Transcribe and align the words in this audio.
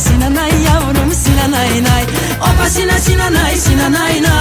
Sinanay 0.00 0.54
yavrum 0.64 1.10
Sinanay 1.12 1.80
nay. 1.86 2.04
Opa 2.40 2.66
Sina 2.74 2.96
Sinanay 3.04 3.54
Sinanay 3.64 4.20
nay. 4.24 4.39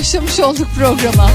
başlamış 0.00 0.40
olduk 0.40 0.68
programa. 0.78 1.30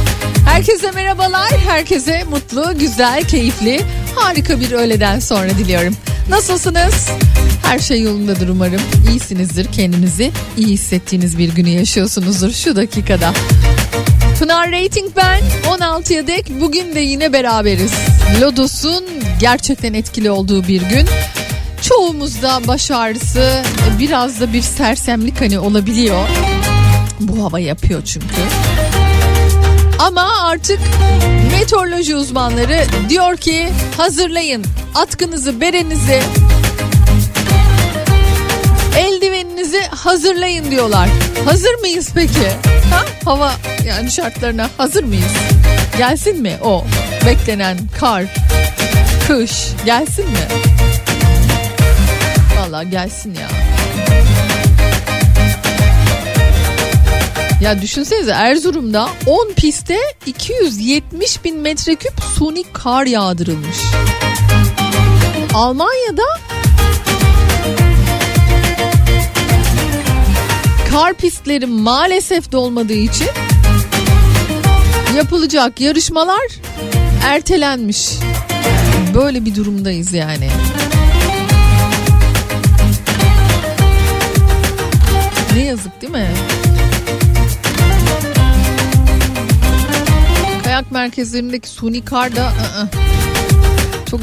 Herkese 0.50 0.92
merhabalar, 0.92 1.52
herkese 1.68 2.24
mutlu, 2.24 2.80
güzel, 2.80 3.24
keyifli, 3.24 3.82
harika 4.16 4.60
bir 4.60 4.72
öğleden 4.72 5.20
sonra 5.20 5.50
diliyorum. 5.50 5.96
Nasılsınız? 6.30 7.10
Her 7.64 7.80
şey 7.80 8.02
yolundadır 8.02 8.50
umarım. 8.50 8.82
İyisinizdir, 9.10 9.72
kendinizi 9.72 10.32
iyi 10.58 10.68
hissettiğiniz 10.68 11.38
bir 11.38 11.56
günü 11.56 11.70
yaşıyorsunuzdur 11.70 12.52
şu 12.52 12.76
dakikada. 12.76 13.34
Pınar 14.40 14.72
Rating 14.72 15.12
ben 15.16 15.42
16'ya 15.68 16.28
dek 16.28 16.46
bugün 16.62 16.96
de 16.96 17.00
yine 17.00 17.34
beraberiz. 17.34 17.94
Lodos'un 18.42 19.06
gerçekten 19.40 19.94
etkili 19.94 20.32
olduğu 20.32 20.68
bir 20.68 20.82
gün. 20.82 21.08
Çoğumuzda 21.82 22.62
baş 22.68 22.92
ağrısı 22.92 23.40
e, 23.40 24.00
biraz 24.00 24.42
da 24.42 24.54
bir 24.54 24.62
sersemlik 24.62 25.42
hani 25.42 25.60
olabiliyor. 25.60 26.28
Bu 27.20 27.44
hava 27.44 27.60
yapıyor 27.60 28.02
çünkü. 28.04 28.36
Ama 30.06 30.42
artık 30.42 30.80
meteoroloji 31.52 32.16
uzmanları 32.16 32.86
diyor 33.10 33.38
ki 33.38 33.68
hazırlayın 33.98 34.66
atkınızı, 34.96 35.62
berenizi, 35.62 36.22
eldiveninizi 38.98 39.81
hazırlayın 39.81 40.72
diyorlar. 40.72 41.10
Hazır 41.46 41.74
mıyız 41.80 42.10
peki? 42.16 42.48
Ha? 42.92 43.06
Hava 43.25 43.52
yani 43.88 44.12
şartlarına 44.12 44.69
hazır 44.78 45.04
mıyız? 45.04 45.34
Gelsin 45.98 46.42
mi 46.42 46.57
o 46.63 46.86
beklenen 47.25 47.78
kar, 48.00 48.24
kış 49.28 49.68
gelsin 49.86 50.25
mi? 50.25 50.48
Vallahi 52.60 52.90
gelsin 52.90 53.34
ya. 53.34 53.75
Ya 57.66 57.82
düşünsenize 57.82 58.32
Erzurum'da 58.32 59.10
10 59.26 59.52
pistte 59.56 59.98
270 60.26 61.44
bin 61.44 61.58
metreküp 61.58 62.14
suni 62.38 62.64
kar 62.74 63.06
yağdırılmış. 63.06 63.78
Almanya'da 65.54 66.24
kar 70.92 71.14
pistleri 71.14 71.66
maalesef 71.66 72.52
dolmadığı 72.52 72.94
için 72.94 73.28
yapılacak 75.18 75.82
yarışmalar 75.82 76.48
ertelenmiş. 77.24 78.10
Böyle 79.16 79.46
bir 79.46 79.56
durumdayız 79.56 80.14
yani. 80.14 80.50
Ne 85.56 85.64
yazık 85.64 86.02
değil 86.02 86.14
mi? 86.14 86.28
Kayak 90.75 90.92
merkezlerindeki 90.92 91.69
suni 91.69 92.06
kar 92.06 92.36
da 92.36 92.42
ı-ı, 92.45 92.88
çok 94.10 94.19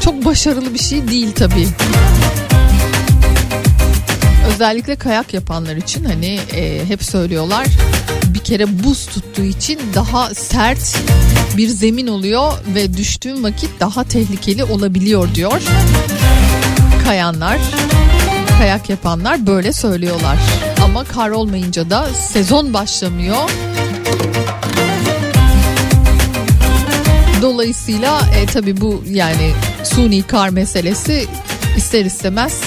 çok 0.00 0.24
başarılı 0.24 0.74
bir 0.74 0.78
şey 0.78 1.08
değil 1.08 1.32
tabii. 1.32 1.68
Özellikle 4.48 4.96
kayak 4.96 5.34
yapanlar 5.34 5.76
için 5.76 6.04
hani 6.04 6.38
e, 6.54 6.86
hep 6.88 7.04
söylüyorlar 7.04 7.66
bir 8.24 8.38
kere 8.38 8.84
buz 8.84 9.06
tuttuğu 9.06 9.42
için 9.42 9.80
daha 9.94 10.34
sert 10.34 10.98
bir 11.56 11.68
zemin 11.68 12.06
oluyor 12.06 12.52
ve 12.74 12.96
düştüğün 12.96 13.42
vakit 13.42 13.80
daha 13.80 14.04
tehlikeli 14.04 14.64
olabiliyor 14.64 15.34
diyor. 15.34 15.62
Kayanlar, 17.04 17.58
kayak 18.58 18.90
yapanlar 18.90 19.46
böyle 19.46 19.72
söylüyorlar. 19.72 20.36
Ama 20.84 21.04
kar 21.04 21.30
olmayınca 21.30 21.90
da 21.90 22.06
sezon 22.14 22.74
başlamıyor. 22.74 23.50
Dolayısıyla 27.42 28.20
e, 28.36 28.46
tabi 28.46 28.80
bu 28.80 29.04
yani 29.10 29.52
suni 29.84 30.22
kar 30.22 30.48
meselesi 30.48 31.26
ister 31.76 32.04
istemez 32.04 32.60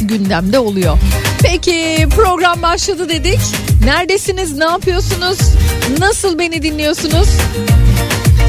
gündemde 0.00 0.58
oluyor. 0.58 0.98
Peki 1.42 2.08
program 2.16 2.62
başladı 2.62 3.08
dedik. 3.08 3.40
Neredesiniz? 3.84 4.56
Ne 4.58 4.64
yapıyorsunuz? 4.64 5.38
Nasıl 5.98 6.38
beni 6.38 6.62
dinliyorsunuz? 6.62 7.28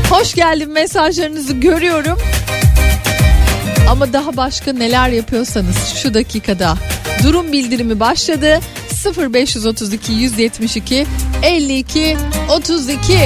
Hoş 0.09 0.33
geldin 0.33 0.71
mesajlarınızı 0.71 1.53
görüyorum. 1.53 2.17
Ama 3.89 4.13
daha 4.13 4.37
başka 4.37 4.73
neler 4.73 5.09
yapıyorsanız 5.09 5.93
şu 6.03 6.13
dakikada 6.13 6.77
durum 7.23 7.51
bildirimi 7.51 7.99
başladı. 7.99 8.59
0532 9.17 10.13
172 10.13 11.05
52 11.43 12.17
32 12.49 13.17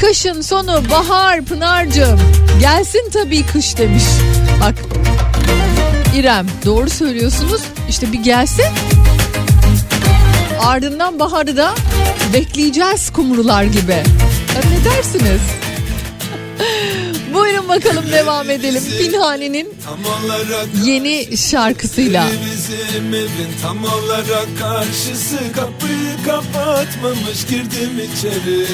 Kışın 0.00 0.40
sonu 0.40 0.82
bahar 0.90 1.44
Pınar'cığım 1.44 2.20
gelsin 2.60 3.10
tabii 3.12 3.46
kış 3.46 3.78
demiş. 3.78 4.04
Bak 4.60 4.74
İrem 6.16 6.46
doğru 6.64 6.90
söylüyorsunuz 6.90 7.62
işte 7.88 8.12
bir 8.12 8.18
gelsin 8.22 8.64
ardından 10.60 11.18
baharı 11.18 11.56
da 11.56 11.74
bekleyeceğiz 12.34 13.10
kumrular 13.12 13.64
gibi. 13.64 13.92
Ya 13.92 14.60
ne 14.70 14.84
dersiniz? 14.84 15.40
Buyurun 17.34 17.68
bakalım 17.68 18.12
devam 18.12 18.50
edelim. 18.50 18.82
Pinhani'nin 18.98 19.74
yeni 20.84 21.36
şarkısıyla. 21.36 22.26
Bizim 22.44 23.14
evin 23.14 23.50
tam 23.62 23.84
olarak 23.84 24.48
karşısı 24.60 25.38
Kapıyı 25.54 26.16
kapatmamış 26.26 27.46
girdim 27.48 28.00
içeri 28.16 28.66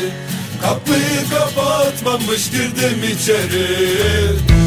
Kapıyı 0.63 1.31
kapatmamış 1.31 2.51
girdim 2.51 3.03
içeri 3.13 4.66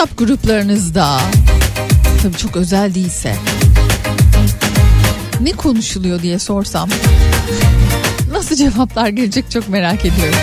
WhatsApp 0.00 0.18
gruplarınızda 0.18 1.20
tabii 2.22 2.36
çok 2.36 2.56
özel 2.56 2.94
değilse 2.94 3.34
ne 5.40 5.52
konuşuluyor 5.52 6.22
diye 6.22 6.38
sorsam 6.38 6.88
nasıl 8.32 8.56
cevaplar 8.56 9.08
gelecek 9.08 9.50
çok 9.50 9.68
merak 9.68 10.04
ediyorum. 10.04 10.38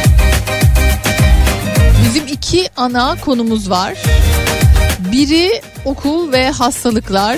Bizim 2.05 2.27
iki 2.27 2.69
ana 2.77 3.15
konumuz 3.15 3.69
var. 3.69 3.93
Biri 5.11 5.61
okul 5.85 6.31
ve 6.31 6.49
hastalıklar, 6.49 7.37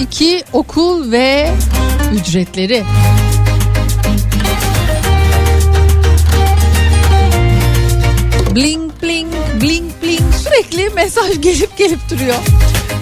iki 0.00 0.44
okul 0.52 1.12
ve 1.12 1.50
ücretleri. 2.14 2.84
mesaj 11.16 11.40
gelip 11.40 11.76
gelip 11.76 12.10
duruyor. 12.10 12.36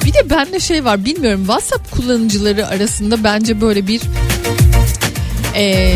Bir 0.04 0.14
de 0.14 0.30
bende 0.30 0.60
şey 0.60 0.84
var 0.84 1.04
bilmiyorum 1.04 1.40
WhatsApp 1.40 1.90
kullanıcıları 1.90 2.66
arasında 2.66 3.24
bence 3.24 3.60
böyle 3.60 3.86
bir 3.86 4.00
e, 5.56 5.94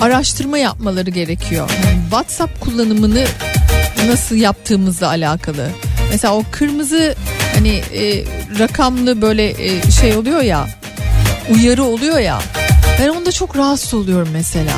araştırma 0.00 0.58
yapmaları 0.58 1.10
gerekiyor. 1.10 1.70
Yani 1.84 2.00
WhatsApp 2.02 2.60
kullanımını 2.60 3.24
nasıl 4.06 4.36
yaptığımızla 4.36 5.08
alakalı. 5.08 5.68
Mesela 6.10 6.34
o 6.34 6.44
kırmızı 6.50 7.14
hani 7.54 7.82
e, 7.94 8.24
rakamlı 8.58 9.22
böyle 9.22 9.48
e, 9.48 9.90
şey 9.90 10.16
oluyor 10.16 10.40
ya 10.42 10.68
uyarı 11.50 11.84
oluyor 11.84 12.18
ya 12.18 12.40
ben 13.00 13.08
onda 13.08 13.32
çok 13.32 13.56
rahatsız 13.56 13.94
oluyorum 13.94 14.28
mesela. 14.32 14.72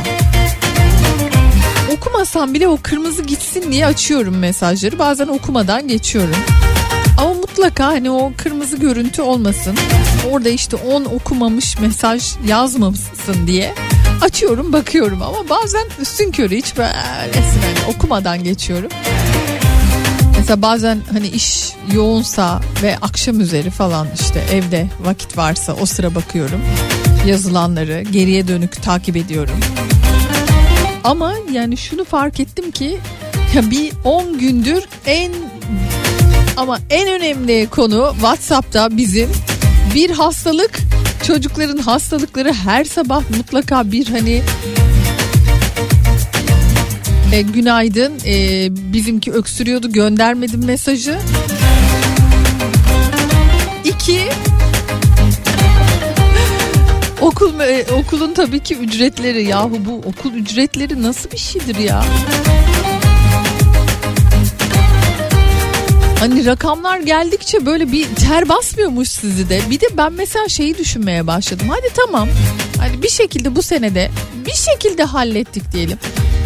Okumasam 2.32 2.54
bile 2.54 2.68
o 2.68 2.78
kırmızı 2.82 3.22
gitsin 3.22 3.72
diye 3.72 3.86
açıyorum 3.86 4.38
mesajları 4.38 4.98
bazen 4.98 5.28
okumadan 5.28 5.88
geçiyorum. 5.88 6.36
Ama 7.18 7.34
mutlaka 7.34 7.86
hani 7.86 8.10
o 8.10 8.32
kırmızı 8.36 8.76
görüntü 8.76 9.22
olmasın. 9.22 9.76
Orada 10.30 10.48
işte 10.48 10.76
10 10.76 11.04
okumamış 11.04 11.78
mesaj 11.78 12.32
yazmamışsın 12.46 13.46
diye 13.46 13.74
açıyorum 14.20 14.72
bakıyorum 14.72 15.22
ama 15.22 15.48
bazen 15.50 15.86
üstün 16.00 16.32
körü 16.32 16.56
hiç 16.56 16.76
böylesin 16.76 17.60
hani 17.62 17.94
okumadan 17.94 18.44
geçiyorum. 18.44 18.90
Mesela 20.38 20.62
bazen 20.62 21.00
hani 21.12 21.28
iş 21.28 21.72
yoğunsa 21.94 22.60
ve 22.82 22.96
akşam 23.02 23.40
üzeri 23.40 23.70
falan 23.70 24.08
işte 24.20 24.44
evde 24.52 24.88
vakit 25.00 25.36
varsa 25.36 25.76
o 25.80 25.86
sıra 25.86 26.14
bakıyorum. 26.14 26.60
Yazılanları 27.26 28.02
geriye 28.02 28.48
dönük 28.48 28.82
takip 28.82 29.16
ediyorum. 29.16 29.56
Ama 31.04 31.34
yani 31.52 31.76
şunu 31.76 32.04
fark 32.04 32.40
ettim 32.40 32.70
ki 32.70 32.98
ya 33.54 33.70
bir 33.70 33.92
10 34.04 34.38
gündür 34.38 34.84
en 35.06 35.32
ama 36.56 36.78
en 36.90 37.08
önemli 37.08 37.68
konu 37.70 38.10
WhatsApp'ta 38.12 38.96
bizim 38.96 39.30
bir 39.94 40.10
hastalık 40.10 40.78
çocukların 41.26 41.78
hastalıkları 41.78 42.52
her 42.52 42.84
sabah 42.84 43.22
mutlaka 43.36 43.92
bir 43.92 44.06
hani 44.08 44.42
e, 47.32 47.42
günaydın 47.42 48.12
e, 48.26 48.68
bizimki 48.92 49.32
öksürüyordu 49.32 49.92
göndermedim 49.92 50.64
mesajı. 50.64 51.18
İki 53.84 54.28
okul 57.22 57.60
e, 57.60 57.86
okulun 57.92 58.34
tabii 58.34 58.60
ki 58.60 58.76
ücretleri 58.76 59.42
yahu 59.44 59.78
bu 59.84 59.96
okul 60.08 60.32
ücretleri 60.34 61.02
nasıl 61.02 61.30
bir 61.30 61.38
şeydir 61.38 61.76
ya? 61.76 62.04
Hani 66.20 66.46
rakamlar 66.46 66.98
geldikçe 66.98 67.66
böyle 67.66 67.92
bir 67.92 68.06
ter 68.14 68.48
basmıyormuş 68.48 69.08
sizi 69.08 69.48
de. 69.48 69.60
Bir 69.70 69.80
de 69.80 69.86
ben 69.96 70.12
mesela 70.12 70.48
şeyi 70.48 70.78
düşünmeye 70.78 71.26
başladım. 71.26 71.66
Hadi 71.70 71.88
tamam. 72.06 72.28
Hani 72.78 73.02
bir 73.02 73.08
şekilde 73.08 73.56
bu 73.56 73.62
senede 73.62 74.10
bir 74.46 74.54
şekilde 74.54 75.04
hallettik 75.04 75.72
diyelim. 75.72 75.98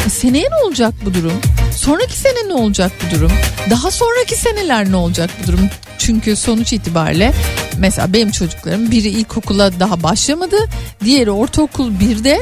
E 0.07 0.09
seneye 0.09 0.49
ne 0.49 0.65
olacak 0.65 0.93
bu 1.05 1.13
durum? 1.13 1.33
Sonraki 1.77 2.17
sene 2.17 2.47
ne 2.47 2.53
olacak 2.53 2.91
bu 3.05 3.15
durum? 3.15 3.31
Daha 3.69 3.91
sonraki 3.91 4.35
seneler 4.35 4.91
ne 4.91 4.95
olacak 4.95 5.29
bu 5.43 5.47
durum? 5.47 5.69
Çünkü 5.97 6.35
sonuç 6.35 6.73
itibariyle 6.73 7.33
mesela 7.77 8.13
benim 8.13 8.31
çocuklarım 8.31 8.91
biri 8.91 9.07
ilkokula 9.07 9.79
daha 9.79 10.03
başlamadı. 10.03 10.55
Diğeri 11.03 11.31
ortaokul 11.31 11.91
1'de 11.91 12.41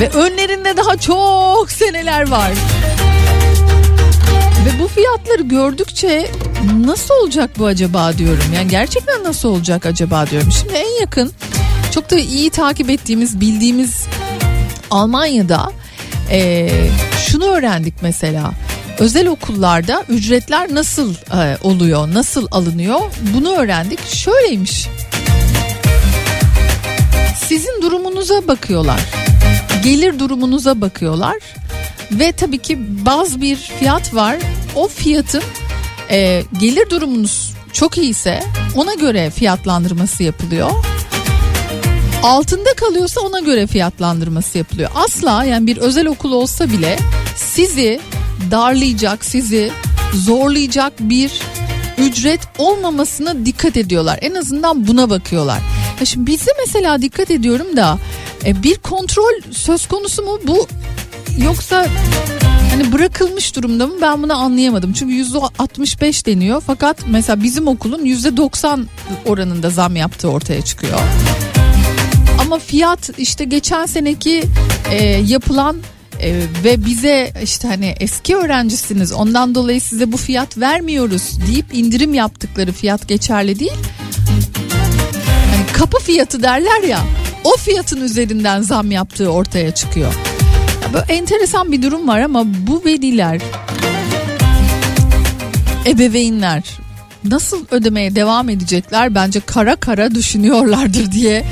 ve 0.00 0.08
önlerinde 0.08 0.76
daha 0.76 0.96
çok 0.96 1.70
seneler 1.70 2.28
var. 2.30 2.50
Ve 4.66 4.82
bu 4.82 4.88
fiyatları 4.88 5.42
gördükçe 5.42 6.30
nasıl 6.84 7.14
olacak 7.14 7.50
bu 7.58 7.66
acaba 7.66 8.18
diyorum. 8.18 8.44
Yani 8.54 8.68
gerçekten 8.68 9.24
nasıl 9.24 9.48
olacak 9.48 9.86
acaba 9.86 10.26
diyorum. 10.26 10.52
Şimdi 10.52 10.72
en 10.72 11.00
yakın 11.00 11.32
çok 11.94 12.10
da 12.10 12.18
iyi 12.18 12.50
takip 12.50 12.90
ettiğimiz 12.90 13.40
bildiğimiz 13.40 14.04
Almanya'da 14.90 15.72
e, 16.30 16.68
şunu 17.26 17.44
öğrendik 17.44 17.94
mesela. 18.02 18.52
Özel 18.98 19.26
okullarda 19.28 20.04
ücretler 20.08 20.74
nasıl 20.74 21.14
e, 21.14 21.58
oluyor, 21.62 22.14
nasıl 22.14 22.46
alınıyor 22.50 23.00
bunu 23.34 23.52
öğrendik. 23.52 24.06
Şöyleymiş. 24.06 24.88
Sizin 27.46 27.82
durumunuza 27.82 28.48
bakıyorlar. 28.48 29.00
Gelir 29.84 30.18
durumunuza 30.18 30.80
bakıyorlar. 30.80 31.36
Ve 32.12 32.32
tabii 32.32 32.58
ki 32.58 32.78
baz 33.06 33.40
bir 33.40 33.56
fiyat 33.56 34.14
var. 34.14 34.36
O 34.74 34.88
fiyatın 34.88 35.42
e, 36.10 36.42
gelir 36.60 36.90
durumunuz 36.90 37.54
çok 37.72 37.98
iyiyse 37.98 38.42
ona 38.74 38.94
göre 38.94 39.30
fiyatlandırması 39.30 40.22
yapılıyor. 40.22 40.70
Altında 42.26 42.74
kalıyorsa 42.76 43.20
ona 43.20 43.40
göre 43.40 43.66
fiyatlandırması 43.66 44.58
yapılıyor. 44.58 44.90
Asla 44.94 45.44
yani 45.44 45.66
bir 45.66 45.76
özel 45.76 46.06
okul 46.06 46.32
olsa 46.32 46.70
bile 46.70 46.98
sizi 47.36 48.00
darlayacak, 48.50 49.24
sizi 49.24 49.70
zorlayacak 50.14 50.92
bir 51.00 51.40
ücret 51.98 52.40
olmamasına 52.58 53.46
dikkat 53.46 53.76
ediyorlar. 53.76 54.18
En 54.22 54.34
azından 54.34 54.86
buna 54.86 55.10
bakıyorlar. 55.10 55.58
Ya 56.00 56.06
şimdi 56.06 56.26
bizde 56.26 56.50
mesela 56.66 57.02
dikkat 57.02 57.30
ediyorum 57.30 57.76
da 57.76 57.98
e, 58.44 58.62
bir 58.62 58.74
kontrol 58.74 59.40
söz 59.50 59.86
konusu 59.88 60.22
mu 60.22 60.38
bu 60.46 60.66
yoksa 61.38 61.86
hani 62.70 62.92
bırakılmış 62.92 63.56
durumda 63.56 63.86
mı 63.86 63.94
ben 64.02 64.22
bunu 64.22 64.34
anlayamadım. 64.34 64.92
Çünkü 64.92 65.14
yüzde 65.14 65.38
65 65.58 66.26
deniyor 66.26 66.62
fakat 66.66 66.98
mesela 67.06 67.42
bizim 67.42 67.68
okulun 67.68 68.04
yüzde 68.04 68.36
90 68.36 68.86
oranında 69.26 69.70
zam 69.70 69.96
yaptığı 69.96 70.28
ortaya 70.28 70.62
çıkıyor. 70.62 71.00
Ama 72.38 72.58
fiyat 72.58 73.10
işte 73.18 73.44
geçen 73.44 73.86
seneki 73.86 74.42
e, 74.90 75.04
yapılan 75.04 75.76
e, 76.20 76.34
ve 76.64 76.84
bize 76.84 77.32
işte 77.42 77.68
hani 77.68 77.94
eski 78.00 78.36
öğrencisiniz 78.36 79.12
ondan 79.12 79.54
dolayı 79.54 79.80
size 79.80 80.12
bu 80.12 80.16
fiyat 80.16 80.58
vermiyoruz 80.58 81.38
deyip 81.46 81.74
indirim 81.74 82.14
yaptıkları 82.14 82.72
fiyat 82.72 83.08
geçerli 83.08 83.58
değil. 83.58 83.78
Hani 85.50 85.66
kapı 85.72 85.98
fiyatı 85.98 86.42
derler 86.42 86.82
ya 86.82 87.00
o 87.44 87.56
fiyatın 87.56 88.00
üzerinden 88.00 88.62
zam 88.62 88.90
yaptığı 88.90 89.28
ortaya 89.28 89.74
çıkıyor. 89.74 90.14
Ya 90.82 90.92
böyle 90.94 91.12
enteresan 91.12 91.72
bir 91.72 91.82
durum 91.82 92.08
var 92.08 92.20
ama 92.20 92.44
bu 92.46 92.82
veliler 92.84 93.40
ebeveynler 95.86 96.62
nasıl 97.24 97.64
ödemeye 97.70 98.14
devam 98.14 98.48
edecekler 98.48 99.14
bence 99.14 99.40
kara 99.40 99.76
kara 99.76 100.14
düşünüyorlardır 100.14 101.12
diye 101.12 101.44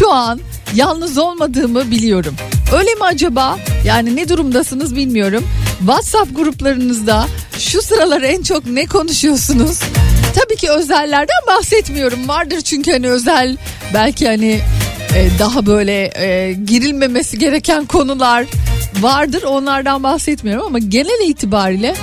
şu 0.00 0.12
an 0.12 0.40
yalnız 0.74 1.18
olmadığımı 1.18 1.90
biliyorum. 1.90 2.34
Öyle 2.78 2.94
mi 2.94 3.04
acaba? 3.04 3.58
Yani 3.84 4.16
ne 4.16 4.28
durumdasınız 4.28 4.96
bilmiyorum. 4.96 5.44
WhatsApp 5.78 6.36
gruplarınızda 6.36 7.26
şu 7.58 7.82
sıralar 7.82 8.22
en 8.22 8.42
çok 8.42 8.66
ne 8.66 8.86
konuşuyorsunuz? 8.86 9.80
Tabii 10.34 10.56
ki 10.56 10.70
özellerden 10.70 11.46
bahsetmiyorum. 11.46 12.28
Vardır 12.28 12.60
çünkü 12.60 12.92
hani 12.92 13.10
özel 13.10 13.56
belki 13.94 14.26
hani 14.26 14.60
e, 15.16 15.28
daha 15.38 15.66
böyle 15.66 16.10
e, 16.16 16.52
girilmemesi 16.52 17.38
gereken 17.38 17.86
konular 17.86 18.46
vardır. 19.00 19.42
Onlardan 19.42 20.02
bahsetmiyorum 20.02 20.66
ama 20.66 20.78
genel 20.78 21.28
itibariyle 21.28 21.94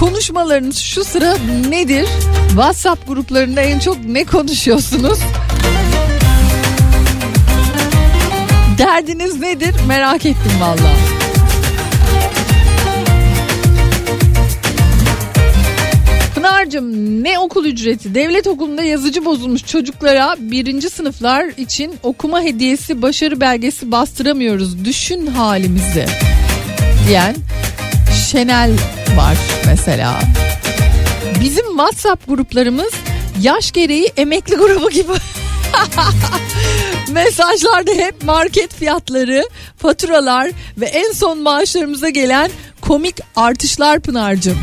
konuşmalarınız 0.00 0.76
şu 0.76 1.04
sıra 1.04 1.36
nedir? 1.68 2.06
WhatsApp 2.48 3.08
gruplarında 3.08 3.60
en 3.60 3.78
çok 3.78 4.04
ne 4.04 4.24
konuşuyorsunuz? 4.24 5.18
Derdiniz 8.80 9.40
nedir? 9.40 9.74
Merak 9.88 10.26
ettim 10.26 10.52
valla. 10.60 10.92
Pınar'cığım 16.34 17.24
ne 17.24 17.38
okul 17.38 17.64
ücreti? 17.64 18.14
Devlet 18.14 18.46
okulunda 18.46 18.82
yazıcı 18.82 19.24
bozulmuş 19.24 19.66
çocuklara 19.66 20.36
birinci 20.38 20.90
sınıflar 20.90 21.44
için 21.44 21.94
okuma 22.02 22.42
hediyesi 22.42 23.02
başarı 23.02 23.40
belgesi 23.40 23.92
bastıramıyoruz. 23.92 24.84
Düşün 24.84 25.26
halimizi 25.26 26.06
diyen 27.08 27.36
Şenel 28.30 28.72
var 29.16 29.36
mesela. 29.66 30.20
Bizim 31.40 31.66
WhatsApp 31.66 32.28
gruplarımız 32.28 32.92
yaş 33.42 33.72
gereği 33.72 34.12
emekli 34.16 34.56
grubu 34.56 34.90
gibi. 34.90 35.12
Mesajlarda 37.12 37.90
hep 37.90 38.22
market 38.24 38.74
fiyatları, 38.74 39.44
faturalar 39.76 40.50
ve 40.78 40.86
en 40.86 41.12
son 41.12 41.38
maaşlarımıza 41.38 42.08
gelen 42.08 42.50
komik 42.80 43.16
artışlar 43.36 44.00
Pınar'cığım. 44.00 44.58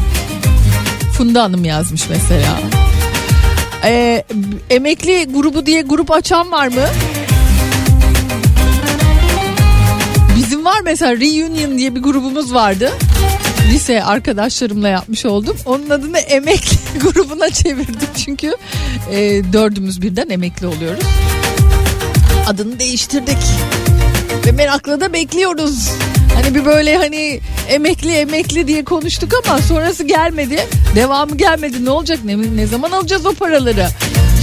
Funda 1.17 1.43
Hanım 1.43 1.65
yazmış 1.65 2.10
mesela. 2.10 2.60
Ee, 3.83 4.23
emekli 4.69 5.25
grubu 5.25 5.65
diye 5.65 5.81
grup 5.81 6.12
açan 6.12 6.51
var 6.51 6.67
mı? 6.67 6.86
Bizim 10.38 10.65
var 10.65 10.81
mesela 10.83 11.12
Reunion 11.12 11.77
diye 11.77 11.95
bir 11.95 12.01
grubumuz 12.03 12.53
vardı. 12.53 12.91
lise 13.71 14.03
arkadaşlarımla 14.03 14.88
yapmış 14.89 15.25
oldum. 15.25 15.57
Onun 15.65 15.89
adını 15.89 16.17
emekli 16.17 16.99
grubuna 16.99 17.49
çevirdim 17.49 18.10
çünkü 18.25 18.55
e, 19.12 19.41
dördümüz 19.53 20.01
birden 20.01 20.29
emekli 20.29 20.67
oluyoruz. 20.67 21.03
Adını 22.47 22.79
değiştirdik 22.79 23.38
ve 24.45 24.51
merakla 24.51 25.01
da 25.01 25.13
bekliyoruz. 25.13 25.89
Hani 26.36 26.55
bir 26.55 26.65
böyle 26.65 26.97
hani 26.97 27.39
emekli 27.69 28.12
emekli 28.12 28.67
diye 28.67 28.83
konuştuk 28.83 29.31
ama 29.45 29.62
sonrası 29.62 30.03
gelmedi. 30.03 30.67
Devamı 30.95 31.38
gelmedi. 31.38 31.86
Ne 31.86 31.89
olacak? 31.89 32.19
Ne, 32.25 32.55
ne 32.55 32.67
zaman 32.67 32.91
alacağız 32.91 33.25
o 33.25 33.33
paraları? 33.33 33.88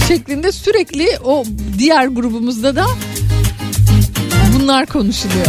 Şeklinde 0.07 0.51
sürekli 0.51 1.07
o 1.23 1.45
diğer 1.77 2.07
grubumuzda 2.07 2.75
da 2.75 2.85
bunlar 4.59 4.85
konuşuluyor. 4.85 5.47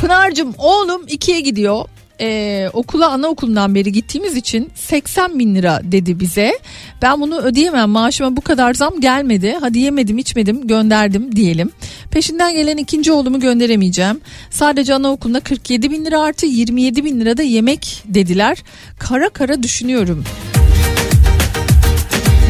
Pınar'cığım 0.00 0.54
oğlum 0.58 1.02
ikiye 1.08 1.40
gidiyor. 1.40 1.84
Ee, 2.20 2.68
okula 2.72 3.08
anaokulundan 3.10 3.74
beri 3.74 3.92
gittiğimiz 3.92 4.36
için 4.36 4.70
80 4.74 5.38
bin 5.38 5.54
lira 5.54 5.80
dedi 5.84 6.20
bize. 6.20 6.58
Ben 7.02 7.20
bunu 7.20 7.38
ödeyemem 7.38 7.90
maaşıma 7.90 8.36
bu 8.36 8.40
kadar 8.40 8.74
zam 8.74 9.00
gelmedi. 9.00 9.56
Hadi 9.60 9.78
yemedim 9.78 10.18
içmedim 10.18 10.66
gönderdim 10.66 11.36
diyelim. 11.36 11.70
Peşinden 12.10 12.54
gelen 12.54 12.76
ikinci 12.76 13.12
oğlumu 13.12 13.40
gönderemeyeceğim. 13.40 14.20
Sadece 14.50 14.94
anaokuluna 14.94 15.40
47 15.40 15.90
bin 15.90 16.04
lira 16.04 16.20
artı 16.20 16.46
27 16.46 17.04
bin 17.04 17.20
lira 17.20 17.36
da 17.36 17.42
yemek 17.42 18.02
dediler. 18.04 18.58
Kara 18.98 19.28
kara 19.28 19.62
düşünüyorum. 19.62 20.24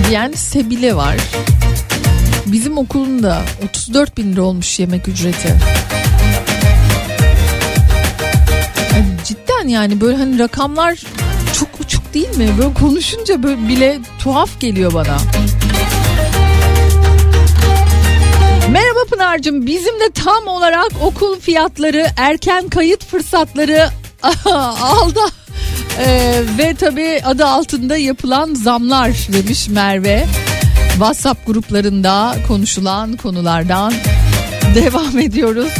Diyen 0.09 0.33
Sebile 0.33 0.97
var. 0.97 1.17
Bizim 2.47 2.79
okulun 2.79 3.23
da 3.23 3.43
34 3.71 4.17
bin 4.17 4.33
lira 4.33 4.43
olmuş 4.43 4.79
yemek 4.79 5.09
ücreti. 5.09 5.57
Cidden 9.27 9.69
yani 9.69 10.01
böyle 10.01 10.17
hani 10.17 10.39
rakamlar 10.39 11.03
çok 11.59 11.69
uçuk 11.81 12.15
değil 12.15 12.37
mi? 12.39 12.49
Böyle 12.59 12.75
konuşunca 12.75 13.43
böyle 13.43 13.69
bile 13.69 13.99
tuhaf 14.19 14.61
geliyor 14.61 14.95
bana. 14.95 15.17
Merhaba 18.71 18.99
Pınar'cığım 19.11 19.67
bizim 19.67 20.01
de 20.01 20.11
tam 20.15 20.47
olarak 20.47 20.91
okul 21.03 21.41
fiyatları 21.41 22.07
erken 22.17 22.69
kayıt 22.69 23.05
fırsatları 23.05 23.89
aldı. 24.83 25.21
Ee, 25.99 26.43
ve 26.59 26.75
tabii 26.75 27.21
adı 27.25 27.47
altında 27.47 27.97
yapılan 27.97 28.55
zamlar 28.55 29.11
demiş 29.33 29.69
Merve. 29.69 30.27
WhatsApp 30.93 31.47
gruplarında 31.47 32.37
konuşulan 32.49 33.17
konulardan 33.17 33.93
devam 34.75 35.19
ediyoruz. 35.19 35.73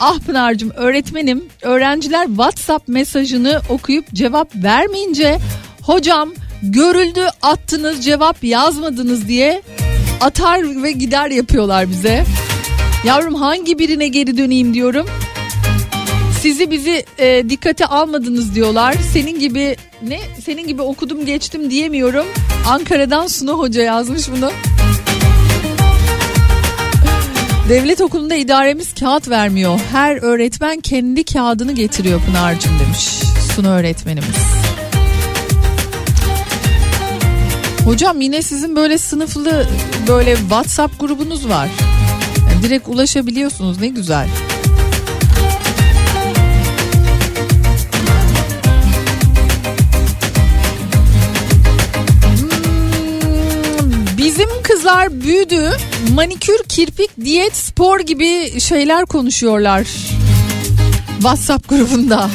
Ah 0.00 0.18
Pınar'cığım 0.18 0.70
öğretmenim 0.70 1.44
öğrenciler 1.62 2.26
WhatsApp 2.26 2.88
mesajını 2.88 3.60
okuyup 3.68 4.12
cevap 4.14 4.54
vermeyince 4.54 5.38
hocam 5.82 6.32
görüldü 6.62 7.26
attınız 7.42 8.04
cevap 8.04 8.44
yazmadınız 8.44 9.28
diye 9.28 9.62
atar 10.20 10.82
ve 10.82 10.92
gider 10.92 11.30
yapıyorlar 11.30 11.90
bize. 11.90 12.24
Yavrum 13.04 13.34
hangi 13.34 13.78
birine 13.78 14.08
geri 14.08 14.38
döneyim 14.38 14.74
diyorum. 14.74 15.06
Sizi 16.40 16.70
bizi 16.70 17.04
e, 17.18 17.50
dikkate 17.50 17.86
almadınız 17.86 18.54
diyorlar. 18.54 18.94
Senin 19.12 19.38
gibi 19.38 19.76
ne? 20.02 20.20
Senin 20.44 20.66
gibi 20.66 20.82
okudum 20.82 21.26
geçtim 21.26 21.70
diyemiyorum. 21.70 22.26
Ankara'dan 22.68 23.26
Sunu 23.26 23.52
Hoca 23.52 23.82
yazmış 23.82 24.30
bunu. 24.30 24.50
Devlet 27.70 28.00
okulunda 28.00 28.34
idaremiz 28.34 28.94
kağıt 28.94 29.28
vermiyor. 29.28 29.80
Her 29.92 30.16
öğretmen 30.22 30.80
kendi 30.80 31.24
kağıdını 31.24 31.72
getiriyor 31.72 32.20
Pınar'cığım 32.20 32.72
demiş 32.78 32.98
Sunu 33.54 33.68
öğretmenimiz. 33.68 34.36
Hocam 37.84 38.20
yine 38.20 38.42
sizin 38.42 38.76
böyle 38.76 38.98
sınıflı 38.98 39.66
böyle 40.08 40.36
WhatsApp 40.36 41.00
grubunuz 41.00 41.48
var. 41.48 41.68
Yani 42.50 42.62
direkt 42.62 42.88
ulaşabiliyorsunuz 42.88 43.80
ne 43.80 43.88
güzel. 43.88 44.28
Kızlar 54.90 55.20
büyüdü. 55.20 55.70
Manikür, 56.14 56.62
kirpik, 56.68 57.10
diyet, 57.24 57.56
spor 57.56 58.00
gibi 58.00 58.60
şeyler 58.60 59.06
konuşuyorlar. 59.06 59.86
WhatsApp 61.12 61.68
grubunda. 61.68 62.30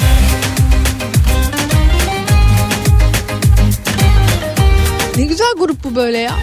Ne 5.18 5.24
güzel 5.24 5.54
grup 5.60 5.84
bu 5.84 5.96
böyle 5.96 6.18
ya. 6.18 6.36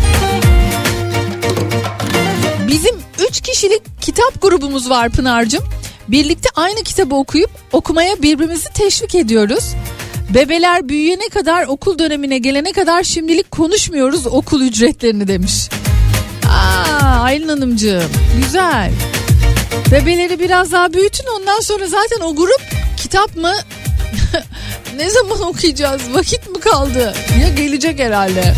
Bizim 2.68 2.94
3 3.29 3.40
kişilik 3.40 3.83
kitap 4.01 4.42
grubumuz 4.42 4.90
var 4.90 5.11
Pınar'cığım. 5.11 5.64
Birlikte 6.09 6.48
aynı 6.55 6.83
kitabı 6.83 7.14
okuyup 7.14 7.51
okumaya 7.72 8.22
birbirimizi 8.22 8.68
teşvik 8.75 9.14
ediyoruz. 9.14 9.75
Bebeler 10.35 10.88
büyüyene 10.88 11.29
kadar 11.29 11.66
okul 11.66 11.98
dönemine 11.98 12.38
gelene 12.38 12.72
kadar 12.72 13.03
şimdilik 13.03 13.51
konuşmuyoruz 13.51 14.27
okul 14.27 14.61
ücretlerini 14.61 15.29
demiş. 15.29 15.68
Aylin 17.21 17.49
Hanımcığım 17.49 18.11
güzel. 18.37 18.91
Bebeleri 19.93 20.38
biraz 20.38 20.73
daha 20.73 20.93
büyütün 20.93 21.27
ondan 21.41 21.61
sonra 21.61 21.87
zaten 21.87 22.21
o 22.21 22.37
grup 22.37 22.61
kitap 22.97 23.37
mı 23.37 23.53
ne 24.97 25.11
zaman 25.11 25.41
okuyacağız 25.41 26.03
vakit 26.15 26.49
mi 26.49 26.61
kaldı 26.61 27.15
ya 27.43 27.49
gelecek 27.49 27.99
herhalde. 27.99 28.55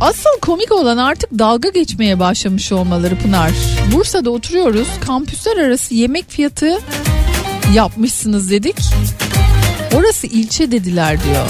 Asıl 0.00 0.40
komik 0.42 0.72
olan 0.72 0.96
artık 0.96 1.30
dalga 1.38 1.68
geçmeye 1.68 2.20
başlamış 2.20 2.72
olmaları 2.72 3.18
Pınar. 3.18 3.50
Bursa'da 3.92 4.30
oturuyoruz. 4.30 4.88
Kampüsler 5.06 5.56
arası 5.56 5.94
yemek 5.94 6.30
fiyatı 6.30 6.78
yapmışsınız 7.74 8.50
dedik. 8.50 8.76
Orası 9.94 10.26
ilçe 10.26 10.72
dediler 10.72 11.24
diyor. 11.24 11.46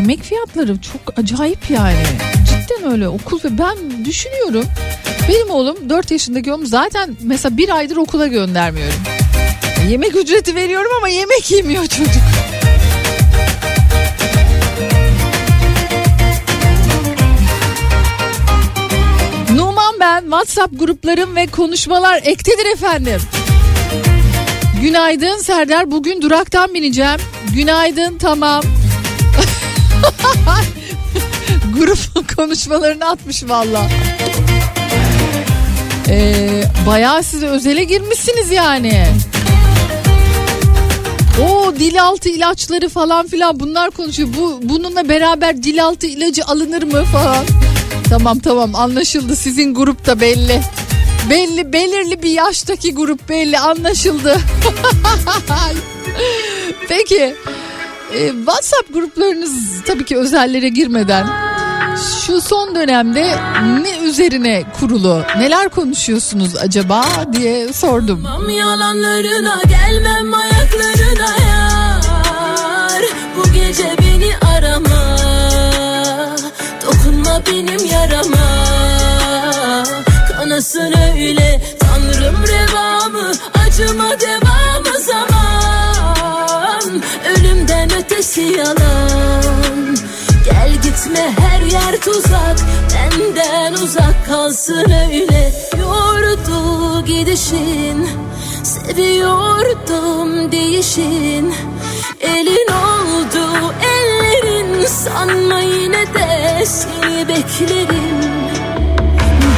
Yemek 0.00 0.22
fiyatları 0.22 0.80
çok 0.80 1.18
acayip 1.18 1.70
yani. 1.70 2.02
Cidden 2.46 2.92
öyle 2.92 3.08
okul 3.08 3.38
ve 3.44 3.58
ben 3.58 4.04
düşünüyorum. 4.04 4.64
Benim 5.28 5.50
oğlum 5.50 5.90
4 5.90 6.10
yaşındaki 6.10 6.52
oğlum 6.52 6.66
zaten 6.66 7.16
mesela 7.22 7.56
bir 7.56 7.68
aydır 7.68 7.96
okula 7.96 8.26
göndermiyorum. 8.26 8.98
Yemek 9.88 10.16
ücreti 10.16 10.54
veriyorum 10.54 10.90
ama 10.98 11.08
yemek 11.08 11.50
yemiyor 11.50 11.86
çocuk. 11.86 12.22
Numan 19.56 19.94
ben 20.00 20.20
WhatsApp 20.20 20.78
gruplarım 20.78 21.36
ve 21.36 21.46
konuşmalar 21.46 22.20
ektedir 22.24 22.66
efendim. 22.74 23.20
Günaydın 24.82 25.38
Serdar 25.38 25.90
bugün 25.90 26.22
duraktan 26.22 26.74
bineceğim. 26.74 27.20
Günaydın 27.54 28.18
tamam. 28.18 28.62
Grup 31.78 32.36
konuşmalarını 32.36 33.08
atmış 33.08 33.44
valla. 33.48 33.88
Ee, 36.08 36.64
bayağı 36.86 37.22
siz 37.22 37.42
özele 37.42 37.84
girmişsiniz 37.84 38.50
yani. 38.50 39.06
O 41.42 41.74
dil 41.78 42.02
altı 42.02 42.28
ilaçları 42.28 42.88
falan 42.88 43.26
filan 43.26 43.60
bunlar 43.60 43.90
konuşuyor. 43.90 44.28
Bu 44.38 44.60
bununla 44.62 45.08
beraber 45.08 45.62
dil 45.62 45.84
altı 45.84 46.06
ilacı 46.06 46.44
alınır 46.44 46.82
mı 46.82 47.04
falan. 47.04 47.44
Tamam 48.08 48.38
tamam 48.38 48.74
anlaşıldı 48.74 49.36
sizin 49.36 49.74
grupta 49.74 50.20
belli. 50.20 50.60
Belli 51.30 51.72
belirli 51.72 52.22
bir 52.22 52.30
yaştaki 52.30 52.94
grup 52.94 53.28
belli 53.28 53.58
anlaşıldı. 53.58 54.38
Peki 56.88 57.34
e, 58.14 58.28
WhatsApp 58.28 58.94
gruplarınız 58.94 59.82
tabii 59.86 60.04
ki 60.04 60.16
özellere 60.16 60.68
girmeden 60.68 61.26
şu 62.26 62.40
son 62.40 62.74
dönemde 62.74 63.34
ne 63.82 63.98
üzerine 63.98 64.64
kurulu 64.80 65.22
neler 65.38 65.68
konuşuyorsunuz 65.68 66.56
acaba 66.56 67.04
diye 67.32 67.72
sordum. 67.72 68.24
Yalanlarına 68.58 69.60
gelmem 69.68 70.34
ayaklarına 70.34 71.36
yar. 71.50 73.02
Bu 73.36 73.52
gece 73.52 73.96
beni 73.98 74.32
arama 74.56 75.16
Dokunma 76.86 77.42
benim 77.46 77.86
yarama. 77.86 78.64
Kanasın 80.28 80.94
öyle 81.14 81.62
tanrım 81.80 82.36
revamı 82.46 83.32
Acıma 83.66 84.20
devamı 84.20 84.49
Ötesi 88.30 88.58
yalan. 88.58 89.96
Gel 90.44 90.72
gitme 90.82 91.34
her 91.40 91.60
yer 91.60 92.00
tuzak. 92.00 92.58
Benden 92.94 93.72
uzak 93.72 94.26
kal 94.26 94.46
mısın 94.46 94.84
öyle. 95.08 95.52
Yordu 95.78 97.04
gidişin 97.04 98.08
Seviyordum 98.62 100.52
değişin. 100.52 101.54
Elin 102.20 102.68
oldu 102.72 103.74
ellerin. 103.82 104.86
Sanma 104.86 105.60
yine 105.60 106.14
de 106.14 106.64
seni 106.66 107.28
beklerim. 107.28 108.20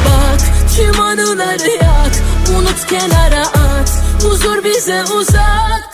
Bak 0.05 0.41
tüm 0.75 1.01
anıları 1.01 1.69
yak. 1.69 2.13
Unut 2.57 2.87
kenara 2.87 3.41
at. 3.41 4.03
Huzur 4.23 4.63
bize 4.63 5.03
uzak 5.03 5.93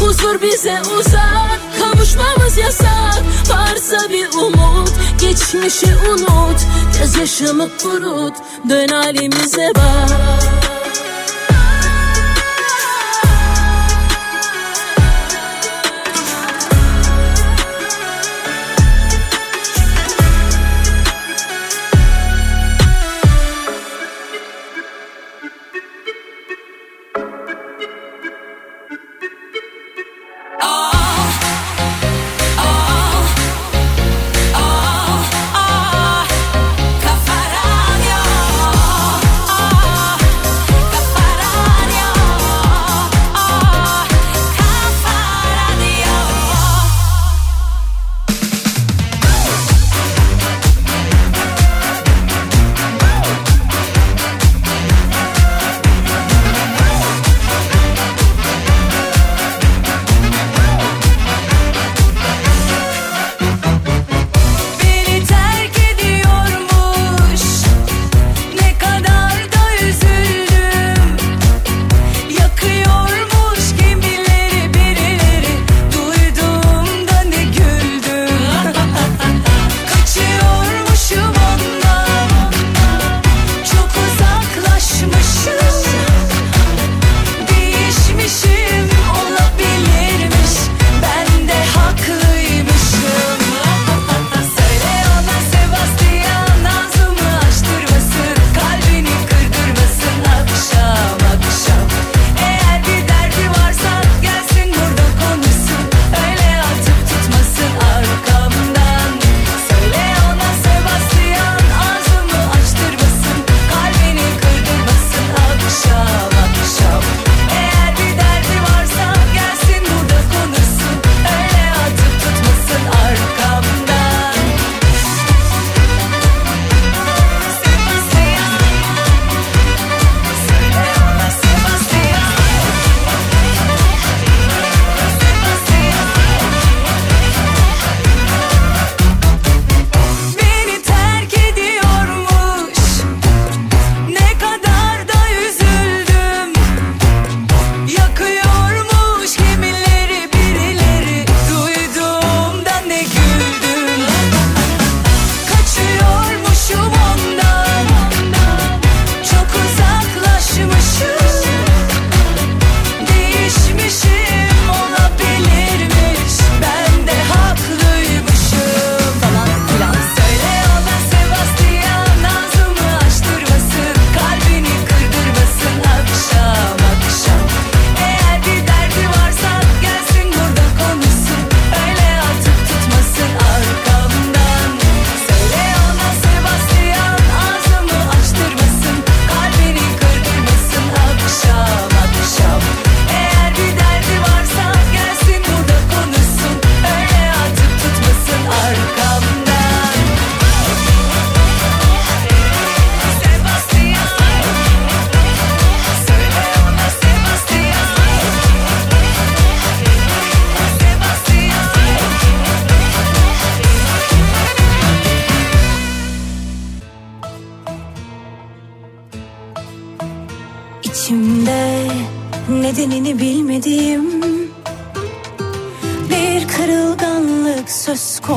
Huzur 0.00 0.42
bize 0.42 0.82
uzak 0.98 1.60
Kavuşmamız 1.78 2.58
yasak. 2.58 3.22
Varsa 3.48 3.98
bir 4.10 4.28
umut 4.38 4.92
Geçmişi 5.20 5.86
unut. 6.10 6.60
Gözyaşımı 7.00 7.68
kurut 7.82 8.34
Dön 8.68 8.88
halimize 8.88 9.72
bak 9.76 10.63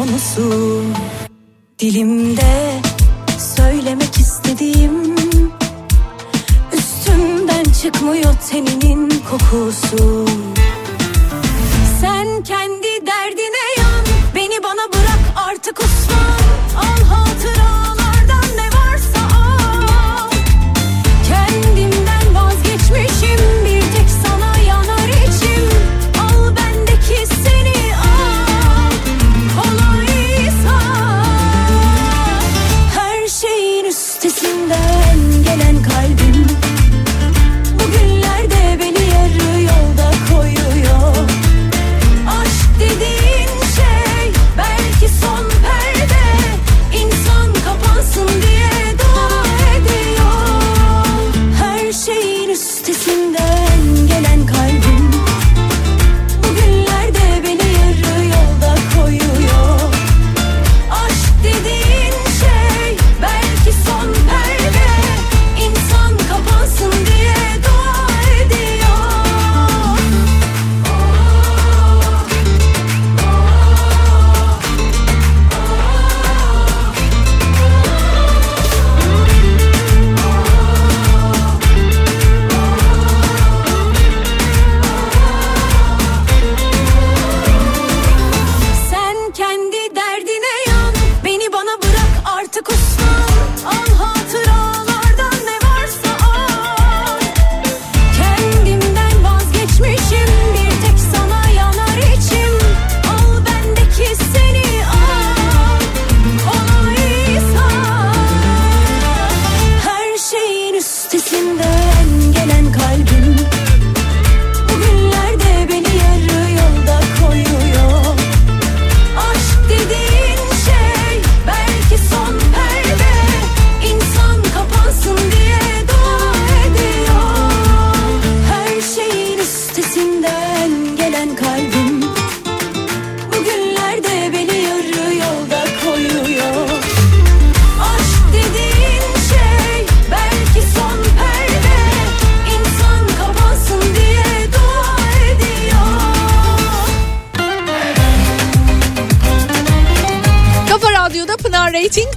konusu 0.08 0.84
Dilimde 1.80 2.82
söylemek 3.56 4.18
istediğim 4.18 5.16
Üstümden 6.74 7.64
çıkmıyor 7.64 8.34
teninin 8.52 9.10
kokusu. 9.30 10.26
Sen 12.02 12.44
kendi 12.44 13.06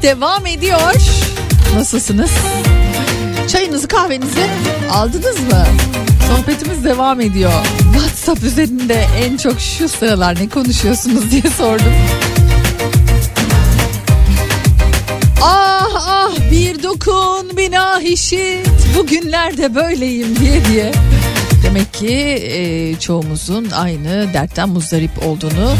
Devam 0.02 0.46
ediyor. 0.46 0.94
Nasılsınız? 1.74 2.30
Çayınızı 3.52 3.88
kahvenizi 3.88 4.46
aldınız 4.92 5.40
mı? 5.40 5.66
Sohbetimiz 6.28 6.84
devam 6.84 7.20
ediyor. 7.20 7.52
WhatsApp 7.92 8.44
üzerinde 8.44 9.06
en 9.24 9.36
çok 9.36 9.60
şu 9.60 9.88
sıralar 9.88 10.36
ne 10.40 10.48
konuşuyorsunuz 10.48 11.30
diye 11.30 11.42
sordum. 11.58 11.92
Ah 15.42 15.88
ah 15.94 16.50
bir 16.50 16.82
dokun 16.82 17.56
bina 17.56 18.00
işit 18.00 18.68
bugünlerde 18.96 19.74
böyleyim 19.74 20.36
diye 20.40 20.64
diye. 20.64 20.92
Demek 21.64 21.94
ki 21.94 22.14
e, 22.50 22.94
çoğumuzun 23.00 23.70
aynı 23.70 24.32
dertten 24.34 24.68
muzdarip 24.68 25.26
olduğunu 25.26 25.74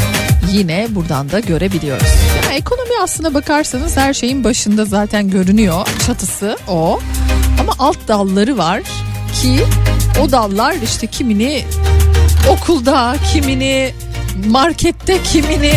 yine 0.51 0.87
buradan 0.89 1.31
da 1.31 1.39
görebiliyoruz. 1.39 2.30
Ekonomi 2.51 2.89
aslına 3.01 3.33
bakarsanız 3.33 3.97
her 3.97 4.13
şeyin 4.13 4.43
başında 4.43 4.85
zaten 4.85 5.29
görünüyor. 5.29 5.87
Çatısı 6.07 6.57
o. 6.67 6.99
Ama 7.59 7.73
alt 7.79 8.07
dalları 8.07 8.57
var 8.57 8.81
ki 9.41 9.59
o 10.21 10.31
dallar 10.31 10.75
işte 10.83 11.07
kimini 11.07 11.65
okulda, 12.49 13.15
kimini 13.33 13.93
markette, 14.47 15.23
kimini 15.23 15.73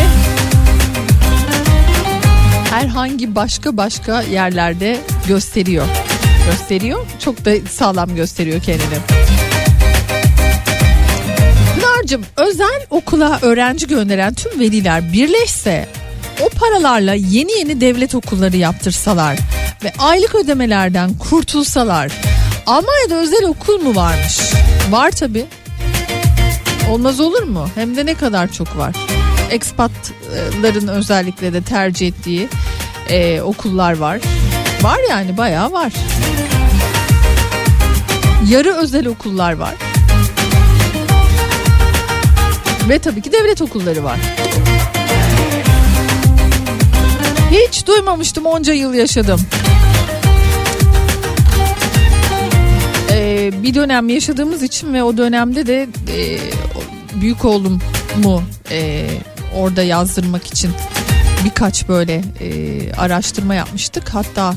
herhangi 2.71 3.35
başka 3.35 3.77
başka 3.77 4.23
yerlerde 4.23 5.01
gösteriyor. 5.29 5.87
Gösteriyor. 6.51 7.07
Çok 7.21 7.45
da 7.45 7.51
sağlam 7.71 8.17
gösteriyor 8.17 8.63
kendini. 8.63 8.99
Pınar'cığım 11.75 12.23
özel 12.37 12.87
okula 12.91 13.39
öğrenci 13.43 13.87
gönderen 13.87 14.35
tüm 14.35 14.61
veliler 14.61 15.13
birleşse 15.13 15.89
o 16.43 16.49
paralarla 16.49 17.15
yeni 17.15 17.53
yeni 17.53 17.81
devlet 17.81 18.15
okulları 18.15 18.57
yaptırsalar 18.57 19.39
ve 19.85 19.93
aylık 19.99 20.35
ödemelerden 20.35 21.15
kurtulsalar 21.15 22.13
Almanya'da 22.67 23.15
özel 23.15 23.45
okul 23.45 23.81
mu 23.81 23.95
varmış? 23.95 24.39
Var 24.91 25.11
tabi. 25.11 25.45
Olmaz 26.91 27.21
olur 27.21 27.43
mu? 27.43 27.69
Hem 27.75 27.97
de 27.97 28.07
ne 28.07 28.15
kadar 28.15 28.53
çok 28.53 28.77
var. 28.79 28.95
Ekspatların 29.51 30.89
özellikle 30.89 31.53
de 31.53 31.63
tercih 31.63 32.09
ettiği 32.09 32.49
e, 33.09 33.41
okullar 33.41 33.97
var. 33.99 34.21
Var 34.83 34.99
yani 35.11 35.37
bayağı 35.37 35.73
var. 35.73 35.93
Yarı 38.49 38.75
özel 38.75 39.07
okullar 39.07 39.53
var. 39.53 39.75
Ve 42.89 42.99
tabii 42.99 43.23
ki 43.23 43.33
devlet 43.33 43.63
okulları 43.63 44.05
var. 44.05 44.19
Hiç 47.55 47.87
duymamıştım 47.87 48.47
onca 48.47 48.73
yıl 48.73 48.95
yaşadım. 48.95 49.41
Ee, 53.11 53.51
bir 53.63 53.75
dönem 53.75 54.09
yaşadığımız 54.09 54.63
için 54.63 54.95
ve 54.95 55.03
o 55.03 55.17
dönemde 55.17 55.67
de 55.67 55.89
e, 56.09 56.39
büyük 57.21 57.45
oğlumu 57.45 58.43
e, 58.71 59.07
orada 59.57 59.83
yazdırmak 59.83 60.47
için 60.47 60.71
birkaç 61.45 61.89
böyle 61.89 62.23
e, 62.41 62.93
araştırma 62.93 63.55
yapmıştık. 63.55 64.15
Hatta 64.15 64.55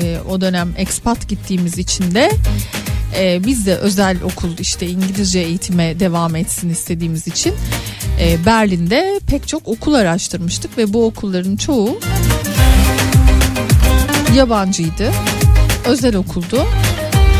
e, 0.00 0.18
o 0.30 0.40
dönem 0.40 0.74
expat 0.76 1.28
gittiğimiz 1.28 1.78
için 1.78 2.14
de 2.14 2.30
e, 3.18 3.44
biz 3.46 3.66
de 3.66 3.76
özel 3.76 4.22
okul 4.22 4.58
işte 4.58 4.86
İngilizce 4.86 5.38
eğitime 5.38 6.00
devam 6.00 6.36
etsin 6.36 6.70
istediğimiz 6.70 7.26
için 7.26 7.54
e, 8.20 8.46
Berlin'de 8.46 9.20
pek 9.26 9.48
çok 9.48 9.68
okul 9.68 9.94
araştırmıştık 9.94 10.78
ve 10.78 10.92
bu 10.92 11.06
okulların 11.06 11.56
çoğu 11.56 12.00
yabancıydı. 14.36 15.12
Özel 15.84 16.16
okuldu. 16.16 16.66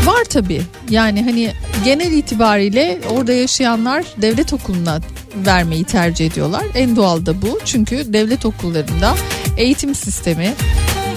Var 0.05 0.23
tabi 0.23 0.61
yani 0.89 1.23
hani 1.23 1.53
genel 1.85 2.11
itibariyle 2.11 2.99
orada 3.09 3.33
yaşayanlar 3.33 4.05
devlet 4.21 4.53
okuluna 4.53 5.01
vermeyi 5.45 5.83
tercih 5.83 6.25
ediyorlar. 6.25 6.63
En 6.75 6.95
doğal 6.95 7.25
da 7.25 7.41
bu 7.41 7.59
çünkü 7.65 8.13
devlet 8.13 8.45
okullarında 8.45 9.15
eğitim 9.57 9.95
sistemi 9.95 10.53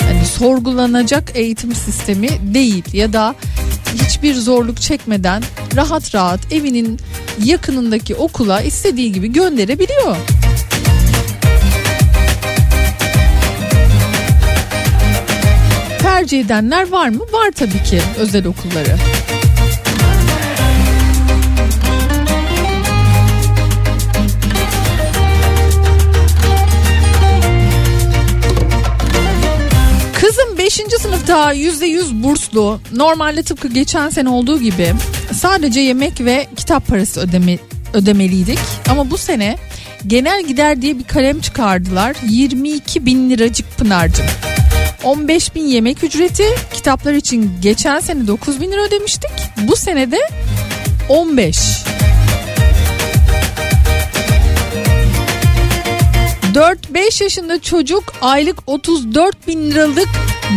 hani 0.01 0.27
sorgulanacak 0.27 1.33
eğitim 1.35 1.75
sistemi 1.75 2.29
değil 2.55 2.85
ya 2.93 3.13
da 3.13 3.35
hiçbir 3.95 4.35
zorluk 4.35 4.81
çekmeden 4.81 5.43
rahat 5.77 6.15
rahat 6.15 6.53
evinin 6.53 6.99
yakınındaki 7.45 8.15
okula 8.15 8.61
istediği 8.61 9.13
gibi 9.13 9.33
gönderebiliyor. 9.33 10.17
Tercih 15.99 16.41
edenler 16.41 16.91
var 16.91 17.09
mı? 17.09 17.21
Var 17.33 17.51
tabii 17.51 17.83
ki 17.83 18.01
özel 18.19 18.47
okulları. 18.47 18.97
5. 31.21 31.27
sınıfta 31.27 31.55
%100 31.55 32.23
burslu. 32.23 32.81
Normalde 32.93 33.43
tıpkı 33.43 33.69
geçen 33.69 34.09
sene 34.09 34.29
olduğu 34.29 34.61
gibi 34.61 34.93
sadece 35.33 35.81
yemek 35.81 36.21
ve 36.21 36.47
kitap 36.57 36.87
parası 36.87 37.21
ödeme, 37.21 37.59
ödemeliydik. 37.95 38.59
Ama 38.91 39.11
bu 39.11 39.19
sene 39.19 39.57
genel 40.07 40.45
gider 40.45 40.83
diye 40.83 40.99
bir 40.99 41.05
kalem 41.05 41.41
çıkardılar. 41.41 42.17
22 42.29 43.07
bin 43.07 43.31
liracık 43.31 43.79
Pınar'cığım. 43.79 44.27
15 45.05 45.55
bin 45.55 45.65
yemek 45.65 46.05
ücreti 46.05 46.45
kitaplar 46.75 47.15
için 47.15 47.51
geçen 47.63 48.01
sene 48.01 48.27
9 48.27 48.61
bin 48.61 48.73
lira 48.73 48.83
ödemiştik. 48.83 49.31
Bu 49.69 49.77
sene 49.77 50.11
de 50.11 50.19
15. 51.09 51.59
4-5 56.55 57.23
yaşında 57.23 57.63
çocuk 57.63 58.15
aylık 58.21 58.59
34 58.67 59.49
bin 59.49 59.71
liralık 59.71 60.09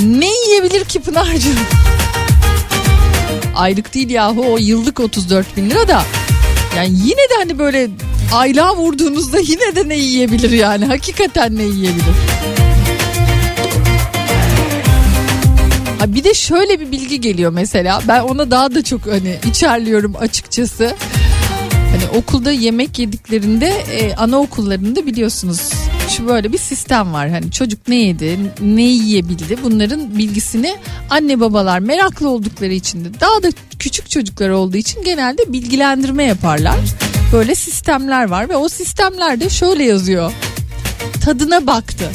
ne 0.02 0.30
yiyebilir 0.30 0.86
ki 0.86 1.00
Pınar'cığım? 1.00 1.60
Aylık 3.56 3.94
değil 3.94 4.10
yahu 4.10 4.46
o 4.54 4.58
yıllık 4.58 5.00
34 5.00 5.58
bin 5.58 5.70
lira 5.70 5.88
da. 5.88 6.04
Yani 6.78 6.90
yine 6.90 7.30
de 7.30 7.36
hani 7.38 7.60
böyle 7.60 7.90
aylığa 8.34 8.76
vurduğunuzda 8.76 9.40
yine 9.40 9.76
de 9.76 9.90
ne 9.90 9.96
yiyebilir 9.96 10.52
yani 10.52 10.86
hakikaten 10.86 11.58
ne 11.58 11.64
yiyebilir? 11.64 12.16
Ha 16.00 16.14
bir 16.14 16.24
de 16.24 16.34
şöyle 16.34 16.80
bir 16.80 16.92
bilgi 16.92 17.22
geliyor 17.22 17.52
mesela. 17.52 18.02
Ben 18.08 18.22
ona 18.22 18.52
daha 18.52 18.76
da 18.76 18.84
çok 18.84 19.08
hani 19.08 19.38
içerliyorum 19.50 20.16
açıkçası. 20.20 20.96
Hani 21.92 22.20
okulda 22.20 22.52
yemek 22.52 23.00
yediklerinde 23.00 23.68
e, 23.68 24.16
anaokullarında 24.16 25.06
biliyorsunuz 25.06 25.74
şu 26.18 26.28
böyle 26.28 26.54
bir 26.54 26.58
sistem 26.58 27.14
var. 27.14 27.30
Hani 27.30 27.52
çocuk 27.52 27.88
ne 27.88 27.96
yedi, 27.96 28.40
ne 28.62 28.82
yiyebildi 28.82 29.58
bunların 29.64 30.18
bilgisini 30.18 30.76
anne 31.10 31.40
babalar 31.40 31.80
meraklı 31.80 32.30
oldukları 32.30 32.74
için 32.74 33.06
de 33.06 33.20
daha 33.20 33.44
da 33.44 33.48
küçük 33.80 34.10
çocuklar 34.10 34.50
olduğu 34.50 34.78
için 34.78 35.04
genelde 35.04 35.54
bilgilendirme 35.54 36.24
yaparlar. 36.24 36.76
Böyle 37.34 37.56
sistemler 37.56 38.30
var 38.30 38.50
ve 38.50 38.56
o 38.56 38.70
sistemlerde 38.70 39.50
şöyle 39.50 39.84
yazıyor. 39.84 40.32
Tadına 41.26 41.68
baktı. 41.68 42.12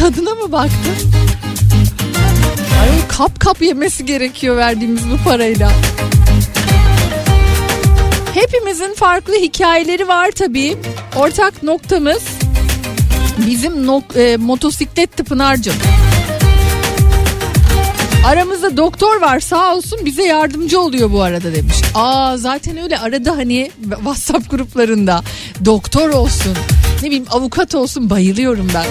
Tadına 0.00 0.34
mı 0.34 0.52
baktı? 0.52 0.90
Ay 2.82 3.08
kap 3.08 3.40
kap 3.40 3.62
yemesi 3.62 4.06
gerekiyor 4.06 4.56
verdiğimiz 4.56 5.02
bu 5.10 5.24
parayla. 5.24 5.72
Hepimizin 8.34 8.94
farklı 8.94 9.34
hikayeleri 9.34 10.08
var 10.08 10.30
tabii. 10.30 10.76
Ortak 11.16 11.62
noktamız 11.62 12.22
bizim 13.46 13.86
nok- 13.86 14.18
e, 14.32 14.36
motosikletti 14.36 15.24
Pınar'cığım. 15.24 15.74
Aramızda 18.26 18.76
doktor 18.76 19.20
var 19.20 19.40
sağ 19.40 19.74
olsun 19.74 19.98
bize 20.04 20.22
yardımcı 20.22 20.80
oluyor 20.80 21.12
bu 21.12 21.22
arada 21.22 21.54
demiş. 21.54 21.76
Aa 21.94 22.36
zaten 22.38 22.82
öyle 22.82 22.98
arada 22.98 23.36
hani 23.36 23.70
WhatsApp 23.90 24.50
gruplarında 24.50 25.22
doktor 25.64 26.08
olsun 26.08 26.54
ne 27.02 27.06
bileyim 27.06 27.26
avukat 27.30 27.74
olsun 27.74 28.10
bayılıyorum 28.10 28.68
ben. 28.74 28.86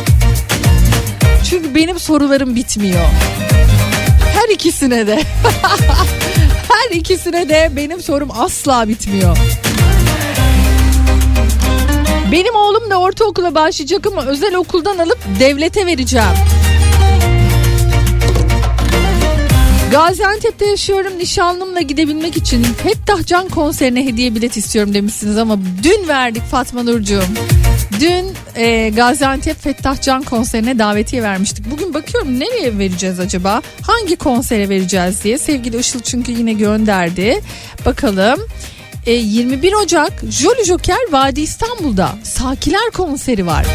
Çünkü 1.50 1.76
benim 1.76 2.00
sorularım 2.00 2.56
bitmiyor. 2.56 3.06
Her 4.34 4.54
ikisine 4.54 5.08
de. 5.08 5.24
Her 6.88 6.96
ikisine 6.96 7.50
de 7.50 7.72
benim 7.76 8.02
sorum 8.02 8.30
asla 8.32 8.88
bitmiyor. 8.88 9.38
Benim 12.32 12.56
oğlum 12.56 12.90
da 12.90 13.00
ortaokula 13.00 13.56
başlayacak 13.56 14.08
ama 14.08 14.26
özel 14.26 14.56
okuldan 14.56 14.98
alıp 14.98 15.20
devlete 15.40 15.86
vereceğim. 15.86 16.28
Gaziantep'te 19.92 20.66
yaşıyorum 20.66 21.18
nişanlımla 21.18 21.82
gidebilmek 21.82 22.38
için 22.38 22.64
Fettah 22.64 23.26
Can 23.26 23.50
konserine 23.50 24.06
hediye 24.06 24.36
bilet 24.36 24.58
istiyorum 24.58 24.94
demişsiniz 24.94 25.38
ama 25.38 25.58
dün 25.84 26.08
verdik 26.08 26.44
Fatma 26.44 26.84
Nurcuğum. 26.84 27.24
Dün 28.00 28.26
e, 28.56 28.90
Gaziantep 28.90 29.62
Fettah 29.62 30.02
Can 30.02 30.24
konserine 30.24 30.80
davetiye 30.80 31.24
vermiştik. 31.24 31.72
Bugün 31.72 31.94
bakıyorum 31.94 32.40
nereye 32.40 32.78
vereceğiz 32.78 33.20
acaba? 33.20 33.62
Hangi 33.82 34.16
konsere 34.16 34.70
vereceğiz 34.70 35.24
diye. 35.24 35.38
Sevgili 35.38 35.78
Işıl 35.78 36.00
çünkü 36.00 36.32
yine 36.32 36.54
gönderdi. 36.54 37.42
Bakalım. 37.86 38.40
E, 39.06 39.12
21 39.12 39.74
Ocak 39.74 40.14
Jolly 40.30 40.66
Joker 40.66 41.12
Vadi 41.12 41.42
İstanbul'da 41.42 42.10
Sakiler 42.24 42.92
konseri 42.94 43.46
var. 43.46 43.66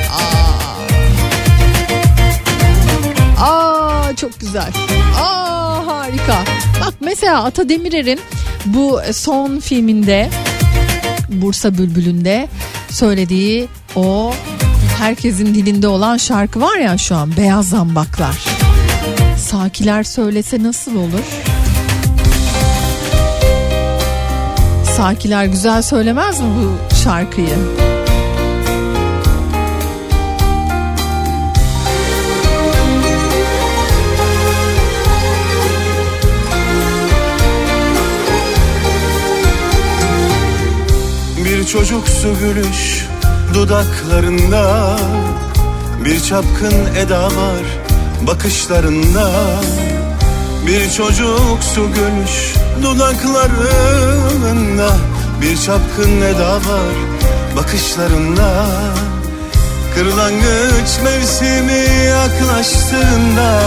Aa. 3.40 3.44
Aa 3.44 4.16
çok 4.16 4.40
güzel. 4.40 4.70
Aa 5.20 5.61
harika. 5.86 6.44
Bak 6.80 6.94
mesela 7.00 7.44
Ata 7.44 7.68
Demirer'in 7.68 8.20
bu 8.66 9.00
son 9.12 9.58
filminde 9.58 10.30
Bursa 11.28 11.78
Bülbülü'nde 11.78 12.48
söylediği 12.90 13.68
o 13.96 14.32
herkesin 14.98 15.54
dilinde 15.54 15.88
olan 15.88 16.16
şarkı 16.16 16.60
var 16.60 16.76
ya 16.78 16.98
şu 16.98 17.16
an 17.16 17.36
Beyaz 17.36 17.68
Zambaklar. 17.68 18.44
Sakiler 19.38 20.02
söylese 20.02 20.62
nasıl 20.62 20.96
olur? 20.96 21.24
Sakiler 24.96 25.44
güzel 25.44 25.82
söylemez 25.82 26.40
mi 26.40 26.46
bu 26.56 26.94
şarkıyı? 27.04 27.56
Çocuksu 41.72 42.28
gülüş 42.40 43.06
dudaklarında. 43.54 44.96
Bir 46.04 46.20
çapkın 46.20 46.94
eda 46.96 47.24
var 47.24 47.64
bakışlarında. 48.26 49.30
Bir 50.66 50.90
çocuksu 50.90 51.88
gülüş 51.94 52.54
dudaklarında. 52.82 54.90
Bir 55.40 55.56
çapkın 55.56 56.20
eda 56.20 56.54
var 56.54 56.94
bakışlarında. 57.56 58.66
Kırlangıç 59.94 61.00
mevsimi 61.04 62.06
yaklaştığında 62.06 63.60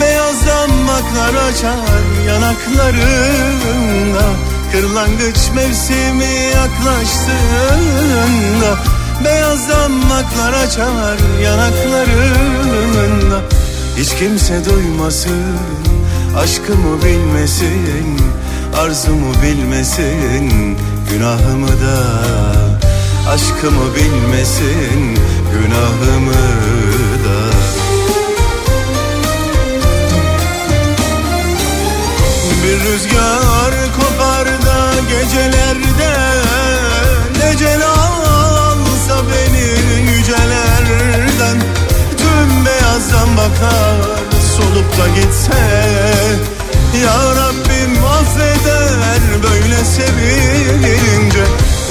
Beyaz 0.00 0.46
damaklar 0.46 1.34
açar 1.48 2.26
yanaklarında 2.28 4.45
Kırlangıç 4.72 5.38
mevsimi 5.54 6.34
yaklaştığında 6.54 8.78
Beyaz 9.24 9.68
damaklar 9.68 10.52
açar 10.52 11.18
yanaklarında. 11.42 13.40
Hiç 13.96 14.14
kimse 14.14 14.64
duymasın 14.64 15.56
Aşkımı 16.38 17.02
bilmesin 17.04 18.20
Arzumu 18.76 19.34
bilmesin 19.42 20.78
Günahımı 21.10 21.68
da. 21.68 22.04
Aşkımı 23.30 23.94
bilmesin 23.94 25.18
Günahımı 25.52 26.32
da. 27.24 27.56
Bir 32.64 32.80
rüzgar 32.80 33.72
kopar 33.96 34.15
gecelerde. 35.00 36.12
Ecel 37.52 37.82
alsa 37.86 39.16
beni 39.30 39.66
yücelerden 40.10 41.58
Tüm 42.18 42.66
beyazdan 42.66 43.36
bakar 43.36 43.96
solup 44.56 44.98
da 44.98 45.08
gitse. 45.08 45.62
Ya 47.04 47.34
Rabbim 47.36 48.04
affeder 48.04 49.20
böyle 49.42 49.84
sevince 49.84 51.44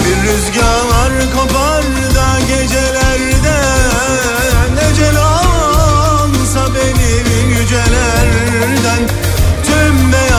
Bir 0.05 0.29
rüzgar 0.29 1.31
kopar 1.35 1.83
da 2.15 2.39
gecelerde. 2.39 3.57
Ecel 4.91 5.17
alsa 5.17 6.67
beni 6.75 7.59
yücelerden 7.59 9.24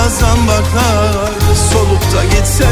bazen 0.07 0.47
bakar 0.47 1.33
solup 1.73 2.03
da 2.13 2.25
gitse. 2.25 2.65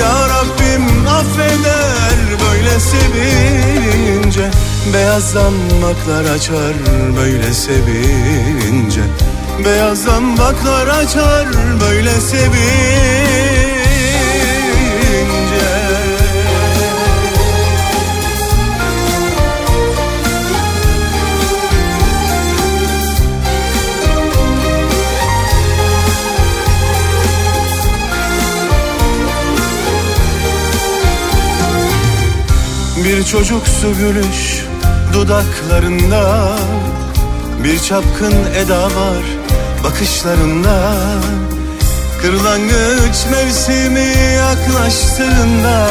Ya 0.00 0.28
Rabbim 0.28 1.06
affeder 1.08 2.24
böyle 2.42 2.80
sevince. 2.80 4.50
Beyaz 4.94 5.30
zambaklar 5.30 6.24
açar 6.34 6.74
böyle 7.16 7.54
sevince. 7.54 9.00
Beyaz 9.64 10.02
zambaklar 10.02 10.86
açar 10.86 11.46
böyle 11.80 12.20
sevince. 12.20 13.79
Bir 33.20 33.24
çocuksu 33.24 33.94
gülüş 33.98 34.64
dudaklarında. 35.12 36.56
Bir 37.64 37.78
çapkın 37.78 38.34
eda 38.56 38.84
var 38.84 39.24
bakışlarında. 39.84 40.94
Kırlangıç 42.22 43.26
mevsimi 43.30 44.14
yaklaştığında 44.36 45.88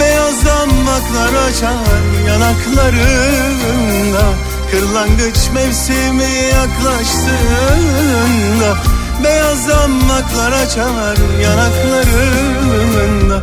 Beyaz 0.00 0.46
damaklar 0.46 1.34
açar 1.48 2.02
yanaklarında. 2.28 4.24
Kırlangıç 4.70 5.38
mevsimi 5.54 6.32
yaklaştığında 6.52 8.76
Beyaz 9.24 9.68
damaklar 9.68 10.52
açar 10.52 11.16
yanaklarında. 11.42 13.42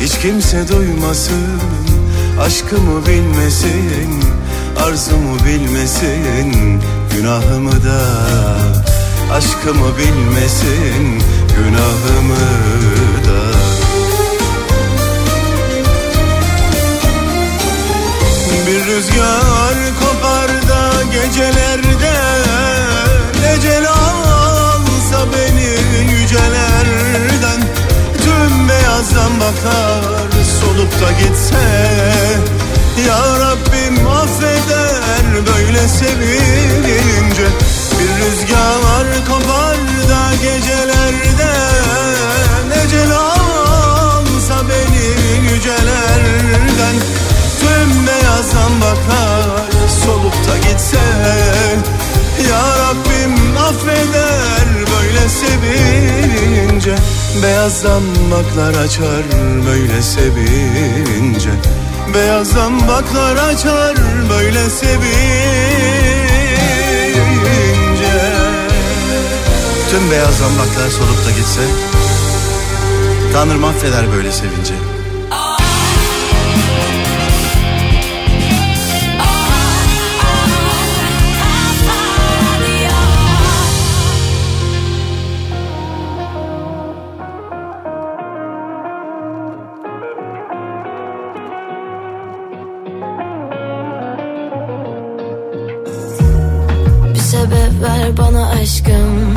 Hiç 0.00 0.18
kimse 0.18 0.68
duymasın 0.68 1.89
Aşkımı 2.40 3.06
bilmesin 3.06 4.24
Arzumu 4.86 5.36
bilmesin 5.46 6.80
Günahımı 7.16 7.72
da. 7.72 8.00
Aşkımı 9.32 9.98
bilmesin 9.98 11.22
Günahımı 11.56 12.36
da. 13.26 13.40
Bir 18.66 18.86
rüzgar 18.86 19.74
kopar 20.00 20.48
da 20.48 21.02
gecelerde 21.12 22.14
Ecel 23.54 23.88
alsa 23.88 25.26
beni 25.32 26.10
yücelerden 26.12 27.60
Tüm 28.24 28.68
beyaz 28.68 29.06
zambaklar 29.06 30.39
solup 30.60 30.92
da 31.00 31.12
gitse 31.12 31.56
Ya 33.08 33.38
Rabbim 33.40 34.06
affeder 34.06 35.46
böyle 35.46 35.88
sevince 35.88 37.46
Bir 37.98 38.08
rüzgar 38.08 39.26
kopar 39.28 39.76
da 40.08 40.34
gecelerde 40.42 41.52
Ecel 42.84 43.12
alsa 43.12 44.68
beni 44.68 45.50
yücelerden. 45.52 46.96
Tüm 47.60 48.06
beyaz 48.06 48.50
zambaklar 48.50 49.70
solup 50.04 50.34
da 50.48 50.56
gitse 50.68 50.98
Ya 52.50 52.62
Rabbim 52.78 53.39
affeder 53.70 54.66
böyle 54.76 55.28
sevince. 55.28 56.94
Beyaz 57.42 57.80
zambaklar 57.80 58.74
açar 58.84 59.22
böyle 59.66 60.02
sevince. 60.02 61.50
Beyaz 62.14 62.48
zambaklar 62.48 63.36
açar 63.36 63.96
böyle 64.30 64.70
sevince. 64.70 65.70
Tüm 69.90 70.10
beyaz 70.10 70.34
zambaklar 70.38 70.90
solup 70.90 71.26
da 71.26 71.30
gitse 71.30 71.60
Tanrım 73.32 73.64
affeder 73.64 74.12
böyle 74.12 74.32
sevince 74.32 74.99
aşkım. 98.70 99.34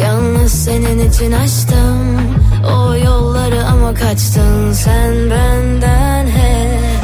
Yalnız 0.00 0.52
senin 0.52 1.08
için 1.08 1.32
açtım 1.32 2.18
O 2.64 2.94
yolları 2.94 3.66
ama 3.66 3.94
kaçtın 3.94 4.72
sen 4.72 5.30
benden 5.30 6.26
hep. 6.26 7.02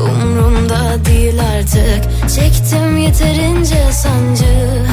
Umrumda 0.00 1.04
değil 1.04 1.40
artık. 1.56 2.30
Çektim 2.34 2.98
yeterince 2.98 3.92
sancı. 3.92 4.84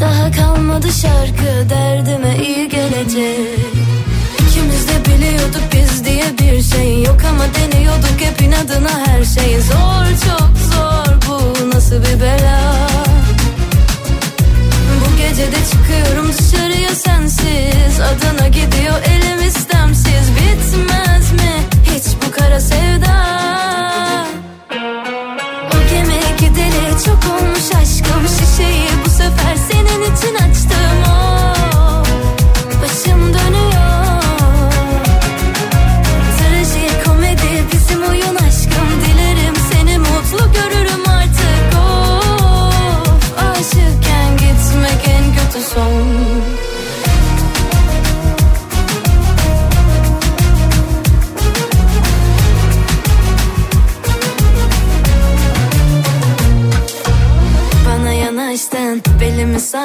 Daha 0.00 0.30
kalmadı 0.30 0.86
şarkı 0.92 1.70
derdime 1.70 2.36
iyi 2.46 2.68
gelecek. 2.68 3.58
İkimiz 4.48 4.88
de 4.88 5.04
biliyorduk 5.04 5.62
biz 5.72 6.04
diye 6.04 6.24
bir 6.38 6.62
şey 6.62 7.02
yok 7.02 7.18
ama 7.30 7.44
deniyorduk 7.54 8.20
hep 8.20 8.42
inadına 8.42 9.06
her 9.06 9.24
şey. 9.24 9.60
Zor 9.60 10.06
çok 10.06 10.50
zor. 10.72 11.28
Bu 11.28 11.70
nasıl 11.70 11.96
bir 11.96 12.20
bela 12.20 12.85
bu 15.36 15.40
gece 15.40 15.52
de 15.52 15.56
çıkıyorum 15.70 16.32
dışarıya 16.32 16.94
sensiz. 16.94 18.00
Adana 18.00 18.48
gidiyor 18.48 18.94
elim 19.04 19.48
istemsiz. 19.48 20.30
Bitmez 20.36 21.32
mi 21.32 21.52
hiç 21.84 22.04
bu 22.26 22.30
kara 22.30 22.60
sevda 22.60 23.55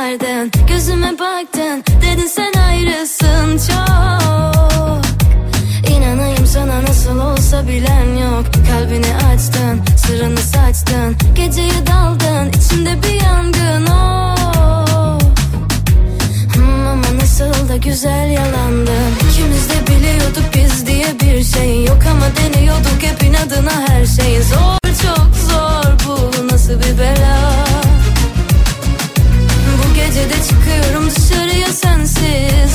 sardın 0.02 0.52
Gözüme 0.68 1.20
baktın, 1.20 1.84
dedin 2.02 2.28
sen 2.28 2.54
ayrısın 2.68 3.58
çok. 3.68 5.02
İnanayım 5.91 6.47
sana 6.47 6.84
nasıl 6.84 7.20
olsa 7.20 7.68
bilen 7.68 8.18
yok. 8.18 8.45
Kalbini 8.72 9.16
açtın, 9.34 9.82
sırrını 9.97 10.39
saçtın 10.39 11.16
Geceyi 11.36 11.88
daldın, 11.88 12.49
içimde 12.49 13.04
bir 13.04 13.26
yangın 13.26 13.86
oh. 13.86 15.20
Hmm, 16.56 16.88
Ama 16.88 17.18
nasıl 17.22 17.70
da 17.70 17.78
güzel 17.78 18.32
yalandın. 18.32 19.12
İkimiz 19.30 19.70
de 19.70 19.88
biliyorduk 19.88 20.45
biz 20.56 20.88
diye 20.88 21.20
bir 21.20 21.43
şey 21.43 21.86
yok 21.86 21.99
Ama 22.12 22.26
deniyorduk 22.36 23.04
hep 23.04 23.24
inadına 23.24 23.88
her 23.88 24.06
şey 24.06 24.41
zor 24.41 24.81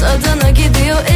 Adana 0.07 0.51
gidiyor 0.51 1.16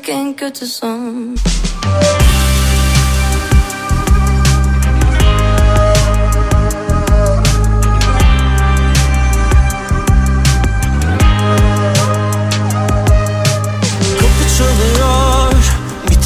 tek 0.00 0.08
en 0.08 0.34
kötü 0.34 0.66
son. 0.66 1.36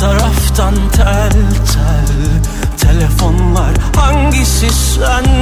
Taraftan 0.00 0.74
tel 0.96 1.32
tel. 1.72 2.08
Telefonlar 2.78 3.74
hangisi 3.96 4.70
sen? 4.70 5.33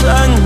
sun 0.00 0.39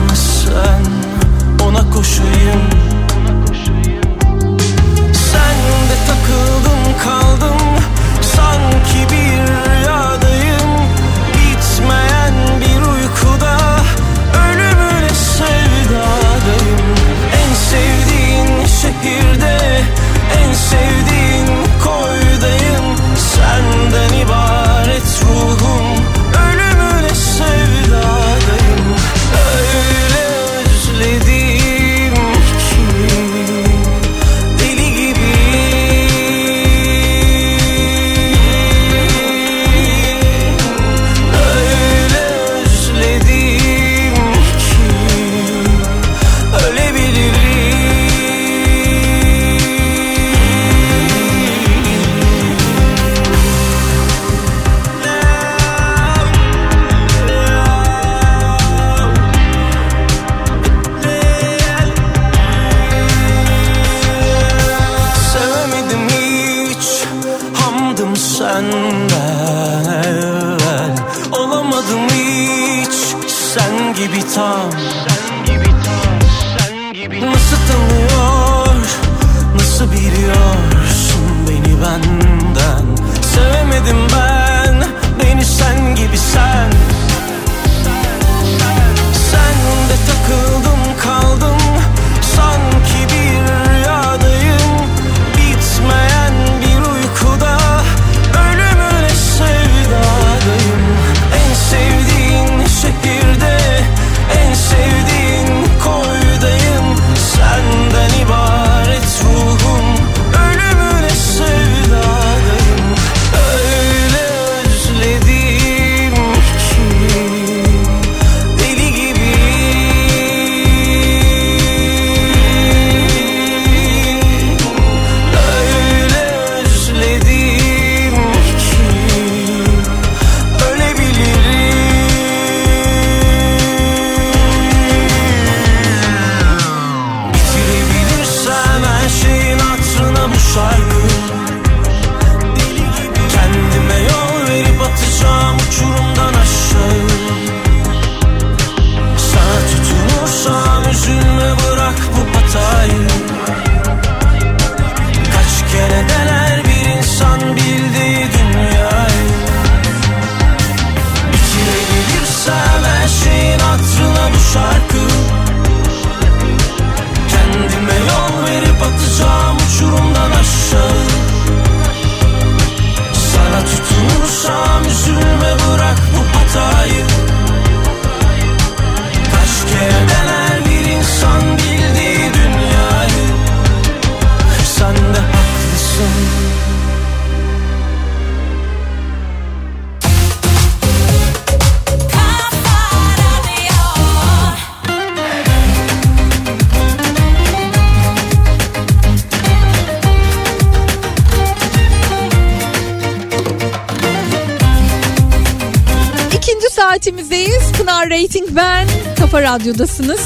Radyo'dasınız. 209.55 210.20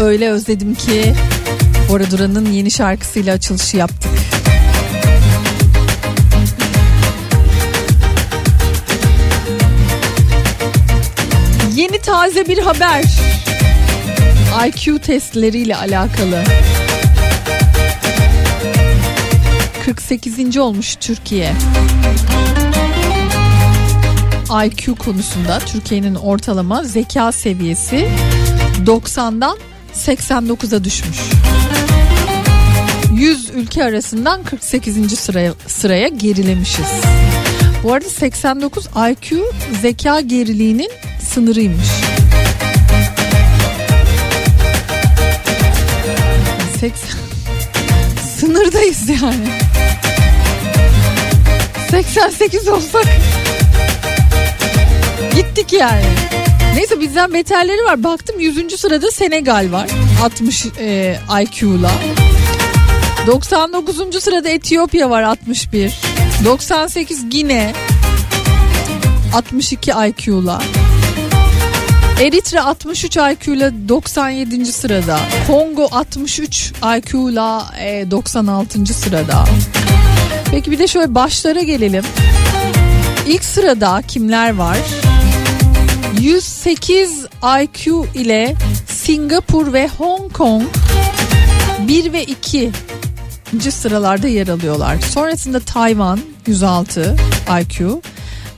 Öyle 0.00 0.30
özledim 0.30 0.74
ki 0.74 1.14
Bora 1.88 2.10
Duran'ın 2.10 2.52
yeni 2.52 2.70
şarkısıyla 2.70 3.34
açılışı 3.34 3.76
yaptık. 3.76 4.10
Yeni 11.74 11.98
taze 11.98 12.48
bir 12.48 12.58
haber. 12.58 13.04
IQ 14.66 14.98
testleriyle 14.98 15.76
alakalı. 15.76 16.44
48. 19.84 20.56
olmuş 20.56 20.96
Türkiye. 20.96 21.52
IQ 24.66 24.94
konusunda 24.94 25.58
Türkiye'nin 25.58 26.14
ortalama 26.14 26.84
zeka 26.84 27.32
seviyesi 27.32 28.08
90'dan 28.86 29.58
89'a 29.94 30.84
düşmüş. 30.84 31.18
100 33.14 33.50
ülke 33.50 33.84
arasından 33.84 34.42
48. 34.42 35.18
sıraya 35.18 35.54
sıraya 35.66 36.08
gerilemişiz. 36.08 36.86
Bu 37.82 37.92
arada 37.92 38.08
89 38.08 38.86
IQ 39.10 39.52
zeka 39.82 40.20
geriliğinin 40.20 40.90
sınırıymış. 41.20 41.88
80 46.80 46.92
sınırdayız 48.40 49.08
yani. 49.08 49.48
88 51.90 52.68
olsak 52.68 53.06
gittik 55.34 55.72
yani. 55.72 56.43
Neyse 56.76 57.00
bizden 57.00 57.32
beterleri 57.32 57.84
var. 57.84 58.04
Baktım 58.04 58.40
100. 58.40 58.80
sırada 58.80 59.10
Senegal 59.10 59.68
var. 59.72 59.90
60 60.22 60.66
e, 60.66 61.16
IQ'la. 61.42 61.90
99. 63.26 64.22
sırada 64.22 64.48
Etiyopya 64.48 65.10
var 65.10 65.22
61. 65.22 66.00
98 66.44 67.30
Gine 67.30 67.72
62 69.34 69.90
IQ'la. 69.90 70.62
Eritre 72.20 72.60
63 72.60 73.16
IQ'la 73.16 73.88
97. 73.88 74.66
sırada. 74.66 75.20
Kongo 75.46 75.88
63 75.92 76.72
IQ'la 76.98 77.74
e, 77.80 78.10
96. 78.10 78.86
sırada. 78.94 79.44
Peki 80.50 80.70
bir 80.70 80.78
de 80.78 80.86
şöyle 80.86 81.14
başlara 81.14 81.60
gelelim. 81.60 82.04
İlk 83.26 83.44
sırada 83.44 84.02
kimler 84.08 84.54
var? 84.54 84.78
108 86.24 87.26
IQ 87.62 88.06
ile 88.14 88.54
Singapur 88.88 89.72
ve 89.72 89.88
Hong 89.88 90.32
Kong 90.32 90.62
1 91.88 92.12
ve 92.12 92.24
2 92.24 92.70
sıralarda 93.70 94.28
yer 94.28 94.48
alıyorlar. 94.48 95.00
Sonrasında 95.00 95.60
Tayvan 95.60 96.20
106 96.46 97.16
IQ. 97.60 98.02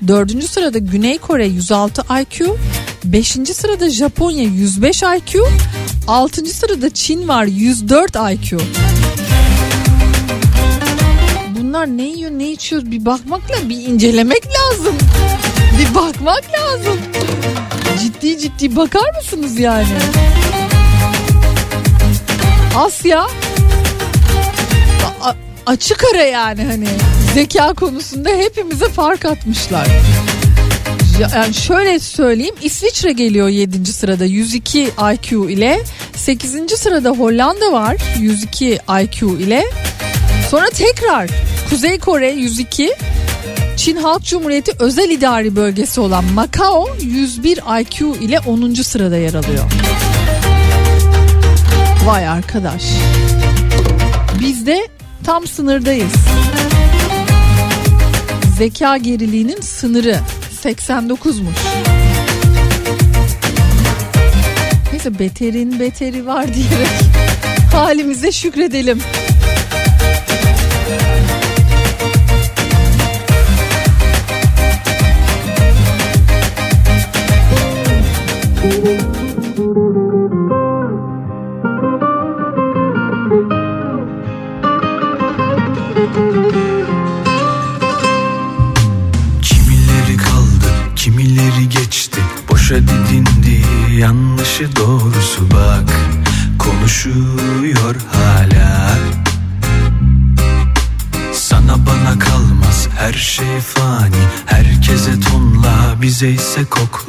Dördüncü 0.08 0.48
sırada 0.48 0.78
Güney 0.78 1.18
Kore 1.18 1.46
106 1.46 2.02
IQ. 2.20 2.56
Beşinci 3.04 3.54
sırada 3.54 3.90
Japonya 3.90 4.44
105 4.44 5.02
IQ. 5.02 5.48
Altıncı 6.08 6.54
sırada 6.56 6.90
Çin 6.90 7.28
var 7.28 7.44
104 7.44 8.16
IQ. 8.16 8.60
Bunlar 11.66 11.86
ne 11.86 12.02
yiyor 12.02 12.30
ne 12.30 12.50
içiyor 12.52 12.82
bir 12.84 13.04
bakmakla 13.04 13.68
bir 13.68 13.76
incelemek 13.76 14.42
lazım. 14.46 14.94
Bir 15.80 15.94
bakmak 15.94 16.42
lazım. 16.52 16.98
Ciddi 18.02 18.38
ciddi 18.38 18.76
bakar 18.76 19.14
mısınız 19.16 19.58
yani? 19.58 19.86
Asya 22.76 23.26
a- 25.22 25.34
açık 25.66 26.04
ara 26.14 26.22
yani 26.22 26.64
hani 26.64 26.86
zeka 27.34 27.74
konusunda 27.74 28.28
hepimize 28.30 28.88
fark 28.88 29.24
atmışlar. 29.24 29.86
Ya- 31.20 31.30
Yani 31.34 31.54
şöyle 31.54 31.98
söyleyeyim 31.98 32.54
İsviçre 32.62 33.12
geliyor 33.12 33.48
7. 33.48 33.92
sırada 33.92 34.24
102 34.24 34.90
IQ 35.14 35.50
ile 35.50 35.80
8. 36.16 36.76
sırada 36.76 37.10
Hollanda 37.10 37.72
var 37.72 37.96
102 38.20 38.78
IQ 39.02 39.38
ile 39.40 39.64
sonra 40.51 40.66
tekrar 40.70 41.30
Kuzey 41.70 41.99
Kore 41.99 42.30
102 42.30 42.94
Çin 43.76 43.97
Halk 43.97 44.24
Cumhuriyeti 44.24 44.72
özel 44.78 45.11
idari 45.11 45.57
bölgesi 45.57 46.01
olan 46.01 46.24
Macao 46.24 46.88
101 47.01 47.61
IQ 47.80 48.16
ile 48.20 48.40
10. 48.40 48.74
sırada 48.74 49.16
yer 49.16 49.34
alıyor. 49.34 49.64
Vay 52.07 52.28
arkadaş. 52.28 52.82
Biz 54.40 54.66
de 54.66 54.88
tam 55.24 55.47
sınırdayız. 55.47 56.12
Zeka 58.59 58.97
geriliğinin 58.97 59.61
sınırı 59.61 60.18
89'muş. 60.64 61.57
Neyse 64.92 65.18
beterin 65.18 65.80
beteri 65.80 66.26
var 66.26 66.55
diyerek 66.55 66.88
halimize 67.72 68.32
şükredelim. 68.32 69.03
Kimileri 89.42 90.16
kaldı, 90.16 90.70
kimileri 90.96 91.68
geçti. 91.68 92.20
Boşa 92.50 92.74
didindi, 92.76 93.62
yanlışı 93.98 94.76
doğrusu 94.76 95.50
bak. 95.50 95.96
Konuşuyor 96.58 97.96
hala. 98.12 98.98
Sana 101.32 101.86
bana 101.86 102.18
kalmaz 102.18 102.88
her 102.98 103.12
şey 103.12 103.60
fani. 103.60 104.16
Herkese 104.46 105.20
tonla 105.20 105.96
bize 106.02 106.28
ise 106.30 106.64
koklatıyor 106.64 107.05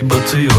tek 0.00 0.10
tek 0.10 0.10
batıyor 0.10 0.49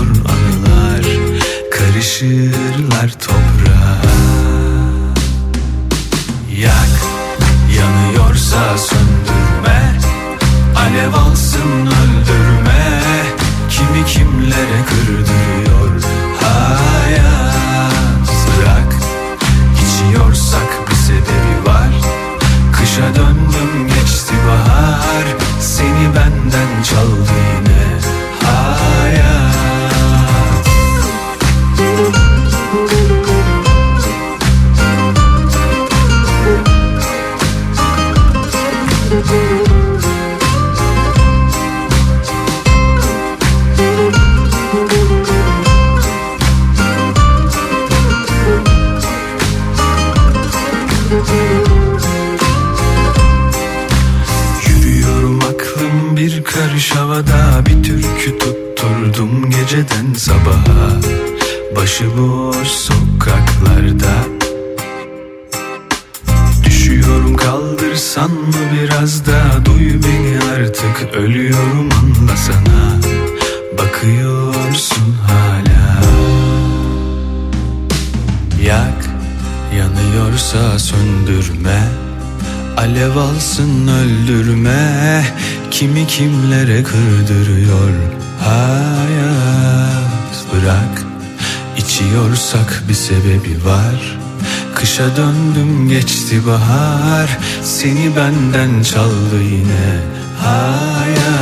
Kışa 95.01 95.17
döndüm 95.17 95.89
geçti 95.89 96.47
bahar. 96.47 97.37
Seni 97.63 98.15
benden 98.15 98.83
çaldı 98.83 99.43
yine 99.51 99.99
hayat 100.39 101.40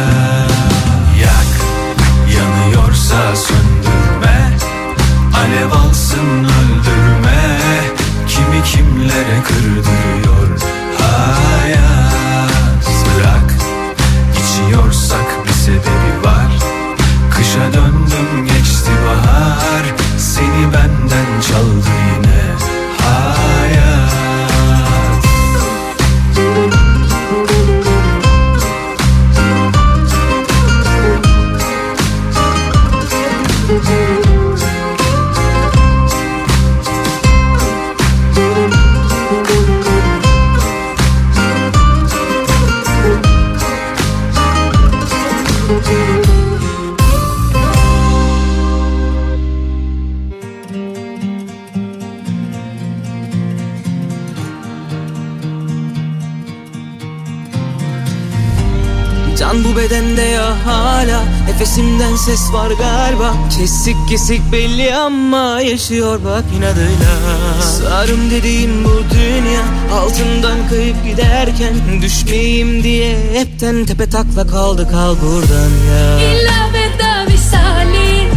ses 62.30 62.54
var 62.54 62.72
galiba. 62.72 63.34
Kesik 63.58 63.98
kesik 64.10 64.52
belli 64.52 64.96
ama 64.96 65.62
yaşıyor 65.62 66.20
bak 66.26 66.44
inadıyla. 66.58 67.14
Sarım 67.62 68.32
dediğim 68.32 68.86
bu 68.86 69.04
dünya 69.14 69.62
Altından 69.94 70.58
kayıp 70.70 70.96
giderken 71.06 71.74
Düşmeyeyim 72.02 72.84
diye 72.84 73.18
hepten 73.34 73.86
tepe 73.86 74.10
takla 74.10 74.48
kaldı 74.48 74.88
kal 74.92 75.16
buradan 75.22 75.72
ya. 75.92 76.20
İlla 76.20 76.70
veda 76.74 77.34
visali 77.34 78.28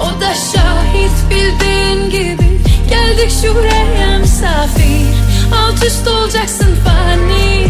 O 0.00 0.20
da 0.20 0.34
şahit 0.34 1.16
bildiğin 1.30 2.10
gibi. 2.10 2.60
Geldik 2.90 3.32
şuraya 3.42 4.18
misafir 4.18 5.06
Alt 5.54 5.84
üst 5.86 6.08
olacaksın 6.08 6.74
fani. 6.84 7.66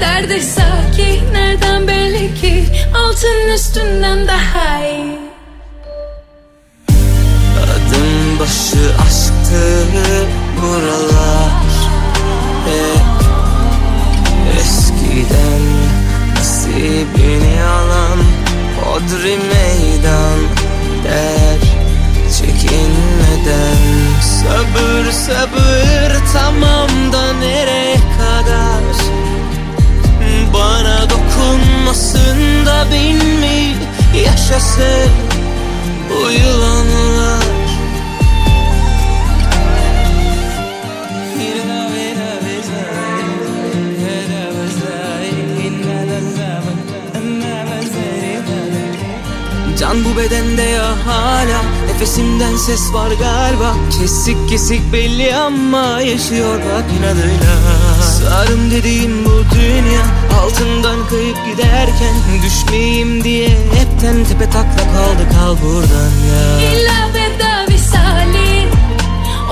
Nerede 0.00 0.40
sakin 0.40 1.34
nereden 1.34 1.88
belli 1.88 2.34
ki 2.40 2.69
Altın 2.94 3.48
üstünden 3.54 4.28
daha 4.28 4.84
iyi 4.86 5.09
ses 52.70 52.92
var 52.94 53.10
galiba. 53.10 53.74
Kesik 53.98 54.48
kesik 54.48 54.92
belli 54.92 55.36
ama 55.36 56.00
yaşıyor 56.00 56.58
bak 56.58 56.84
inadıyla. 56.98 57.54
Sarım 58.18 58.70
dediğim 58.70 59.24
bu 59.24 59.44
dünya 59.54 60.02
Altından 60.40 61.08
kayıp 61.08 61.36
giderken 61.46 62.14
Düşmeyeyim 62.44 63.24
diye 63.24 63.48
hepten 63.48 64.24
tepe 64.24 64.50
takla 64.50 64.84
kaldı. 64.94 65.22
Kal 65.32 65.56
buradan 65.62 66.12
ya. 66.30 66.70
İlla 66.70 67.08
veda 67.14 67.72
visali 67.72 68.68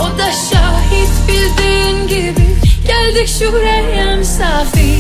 O 0.01 0.19
da 0.19 0.31
şahit 0.51 1.13
bildiğin 1.29 2.09
gibi. 2.09 2.47
Geldik 2.87 3.29
şuraya 3.39 4.17
misafir 4.17 4.99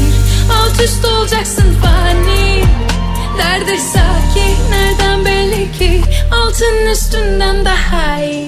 Alt 0.52 0.80
üst 0.84 1.04
olacaksın 1.04 1.76
fani. 1.82 2.64
Nerede 3.36 3.78
sakin 3.78 4.70
nereden 4.70 5.24
belli 5.24 5.72
ki 5.78 6.02
Altın 6.32 6.86
üstünden 6.92 7.64
daha 7.64 8.22
iyi 8.22 8.47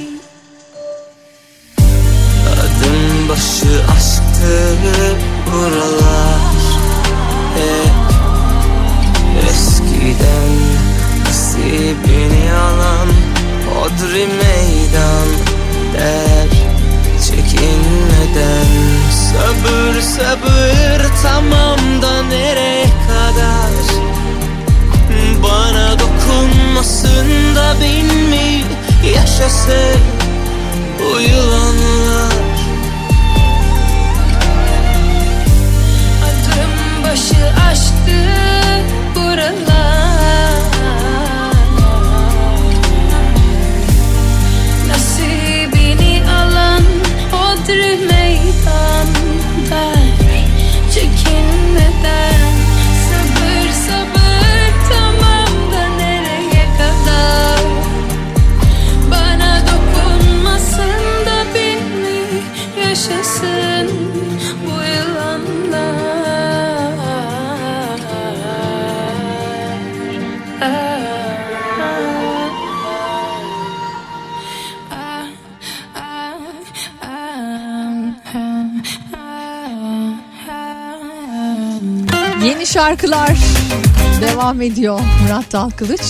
devam 84.50 84.62
ediyor. 84.62 85.00
Murat 85.22 85.52
Dalkılıç, 85.52 86.00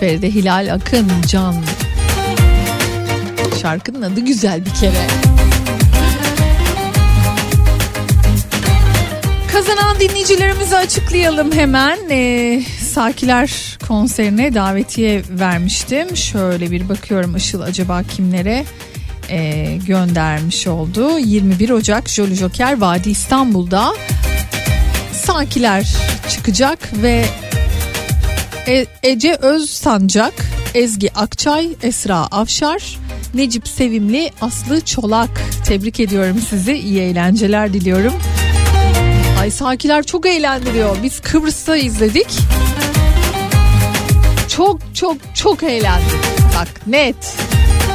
Feride 0.00 0.30
Hilal 0.30 0.74
Akın, 0.74 1.08
Can. 1.26 1.54
Şarkının 3.62 4.02
adı 4.02 4.20
güzel 4.20 4.64
bir 4.64 4.70
kere. 4.70 5.06
Kazanan 9.52 10.00
dinleyicilerimizi 10.00 10.76
açıklayalım 10.76 11.52
hemen. 11.52 11.98
Ee, 12.10 12.62
Sakiler 12.80 13.78
konserine 13.88 14.54
davetiye 14.54 15.22
vermiştim. 15.30 16.16
Şöyle 16.16 16.70
bir 16.70 16.88
bakıyorum 16.88 17.36
Işıl 17.36 17.60
acaba 17.60 18.02
kimlere 18.02 18.64
e, 19.28 19.78
göndermiş 19.86 20.66
oldu. 20.66 21.18
21 21.18 21.70
Ocak 21.70 22.08
Jolly 22.08 22.34
Joker 22.34 22.80
Vadi 22.80 23.10
İstanbul'da 23.10 23.94
Sakiler 25.12 26.11
çıkacak 26.42 26.78
ve 27.02 27.24
E- 28.66 28.86
Ece 29.02 29.34
Öz 29.34 29.70
Sancak, 29.70 30.32
Ezgi 30.74 31.12
Akçay, 31.14 31.68
Esra 31.82 32.16
Afşar, 32.16 32.98
Necip 33.34 33.68
Sevimli, 33.68 34.30
Aslı 34.40 34.80
Çolak. 34.80 35.30
Tebrik 35.66 36.00
ediyorum 36.00 36.42
sizi. 36.50 36.72
İyi 36.72 37.00
eğlenceler 37.00 37.72
diliyorum. 37.72 38.12
Ay 39.40 39.50
Sakiler 39.50 40.02
çok 40.02 40.26
eğlendiriyor. 40.26 40.96
Biz 41.02 41.20
Kıbrıs'ta 41.20 41.76
izledik. 41.76 42.28
Çok 44.48 44.80
çok 44.94 45.16
çok 45.34 45.62
eğlendik. 45.62 46.22
Bak 46.58 46.86
net. 46.86 47.36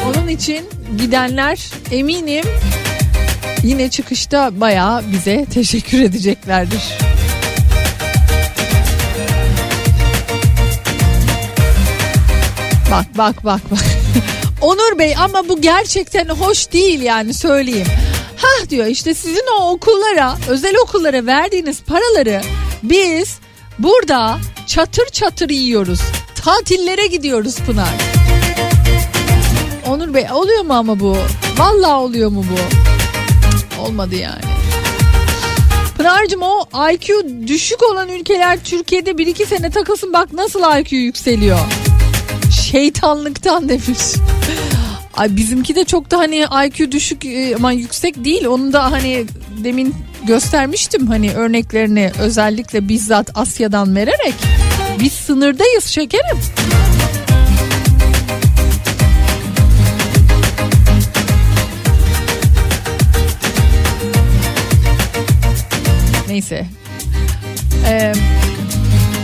Onun 0.05 0.27
için 0.27 0.65
gidenler 0.97 1.71
eminim 1.91 2.45
yine 3.63 3.89
çıkışta 3.89 4.61
bayağı 4.61 5.03
bize 5.11 5.45
teşekkür 5.45 6.01
edeceklerdir. 6.01 7.06
Bak 12.91 13.05
bak 13.17 13.45
bak 13.45 13.61
bak. 13.71 13.79
Onur 14.61 14.99
Bey 14.99 15.15
ama 15.17 15.49
bu 15.49 15.61
gerçekten 15.61 16.25
hoş 16.25 16.71
değil 16.71 17.01
yani 17.01 17.33
söyleyeyim. 17.33 17.87
Hah 18.37 18.69
diyor 18.69 18.85
işte 18.85 19.13
sizin 19.13 19.45
o 19.59 19.69
okullara 19.71 20.37
özel 20.47 20.75
okullara 20.83 21.25
verdiğiniz 21.25 21.81
paraları 21.81 22.41
biz 22.83 23.37
burada 23.79 24.37
çatır 24.67 25.05
çatır 25.05 25.49
yiyoruz. 25.49 25.99
Tatillere 26.43 27.07
gidiyoruz 27.07 27.55
Pınar. 27.55 27.93
Onur 29.87 30.13
Bey 30.13 30.25
oluyor 30.33 30.63
mu 30.63 30.73
ama 30.73 30.99
bu? 30.99 31.17
Vallahi 31.57 31.93
oluyor 31.93 32.29
mu 32.29 32.45
bu? 32.51 32.57
Olmadı 33.81 34.15
yani. 34.15 34.41
Pınar'cığım 35.97 36.41
o 36.41 36.65
IQ 36.91 37.25
düşük 37.47 37.83
olan 37.83 38.09
ülkeler 38.09 38.63
Türkiye'de 38.63 39.11
1-2 39.11 39.45
sene 39.45 39.69
takılsın 39.69 40.13
bak 40.13 40.33
nasıl 40.33 40.79
IQ 40.79 40.95
yükseliyor. 40.95 41.59
Şeytanlıktan 42.51 43.69
demiş. 43.69 43.99
Ay 45.17 45.35
bizimki 45.35 45.75
de 45.75 45.83
çok 45.83 46.11
da 46.11 46.17
hani 46.17 46.45
IQ 46.65 46.91
düşük 46.91 47.25
e, 47.25 47.55
ama 47.55 47.71
yüksek 47.71 48.25
değil. 48.25 48.45
Onu 48.45 48.73
da 48.73 48.91
hani 48.91 49.25
demin 49.63 49.95
göstermiştim 50.23 51.07
hani 51.07 51.33
örneklerini 51.33 52.11
özellikle 52.19 52.89
bizzat 52.89 53.29
Asya'dan 53.35 53.95
vererek. 53.95 54.33
Biz 54.99 55.13
sınırdayız 55.13 55.85
şekerim. 55.85 56.37
Neyse. 66.27 66.65
Ee, 67.87 68.13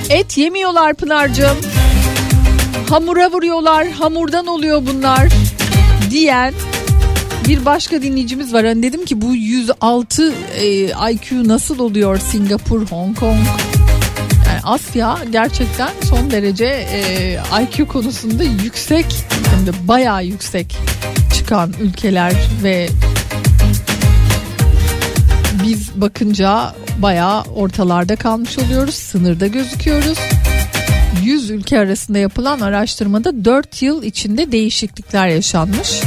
et 0.09 0.37
yemiyorlar 0.37 0.93
Pınar'cığım. 0.93 1.57
Hamura 2.93 3.31
vuruyorlar. 3.31 3.89
Hamurdan 3.89 4.47
oluyor 4.47 4.85
bunlar. 4.85 5.29
Diyen 6.11 6.53
bir 7.47 7.65
başka 7.65 8.01
dinleyicimiz 8.01 8.53
var. 8.53 8.65
Hani 8.65 8.83
dedim 8.83 9.05
ki 9.05 9.21
bu 9.21 9.35
106 9.35 10.33
e, 10.55 10.65
IQ 11.11 11.47
nasıl 11.47 11.79
oluyor 11.79 12.17
Singapur, 12.17 12.87
Hong 12.87 13.19
Kong? 13.19 13.37
Yani 14.47 14.59
Asya 14.63 15.17
gerçekten 15.31 15.89
son 16.03 16.31
derece 16.31 16.65
e, 16.65 17.39
IQ 17.63 17.87
konusunda 17.87 18.43
yüksek 18.43 19.05
hem 19.55 19.67
de 19.67 19.87
bayağı 19.87 20.25
yüksek 20.25 20.77
çıkan 21.37 21.73
ülkeler 21.81 22.33
ve 22.63 22.89
biz 25.63 26.01
bakınca 26.01 26.75
bayağı 26.97 27.43
ortalarda 27.43 28.15
kalmış 28.15 28.59
oluyoruz. 28.59 28.95
Sınırda 28.95 29.47
gözüküyoruz. 29.47 30.17
100 31.21 31.49
ülke 31.49 31.79
arasında 31.79 32.17
yapılan 32.17 32.59
araştırmada 32.59 33.45
4 33.45 33.81
yıl 33.81 34.03
içinde 34.03 34.51
değişiklikler 34.51 35.27
yaşanmış. 35.27 36.01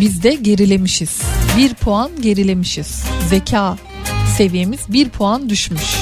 Biz 0.00 0.22
de 0.22 0.34
gerilemişiz. 0.34 1.22
1 1.58 1.74
puan 1.74 2.10
gerilemişiz. 2.20 3.04
Zeka 3.28 3.76
seviyemiz 4.36 4.80
1 4.88 5.08
puan 5.08 5.48
düşmüş. 5.48 5.96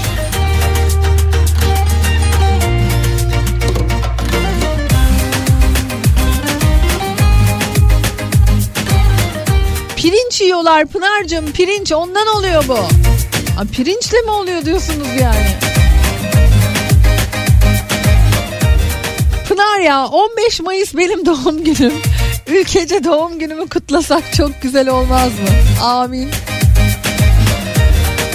Pirinç 9.96 10.40
yiyorlar 10.40 10.86
Pınar'cığım 10.86 11.52
pirinç 11.52 11.92
ondan 11.92 12.26
oluyor 12.26 12.64
bu. 12.68 12.78
Ha, 13.56 13.64
pirinçle 13.72 14.20
mi 14.20 14.30
oluyor 14.30 14.64
diyorsunuz 14.64 15.08
yani? 15.20 15.67
Pınar 19.58 19.80
ya 19.80 20.06
15 20.06 20.60
Mayıs 20.60 20.96
benim 20.96 21.26
doğum 21.26 21.64
günüm. 21.64 21.92
Ülkece 22.46 23.04
doğum 23.04 23.38
günümü 23.38 23.68
kutlasak 23.68 24.32
çok 24.36 24.62
güzel 24.62 24.88
olmaz 24.88 25.28
mı? 25.28 25.84
Amin. 25.84 26.28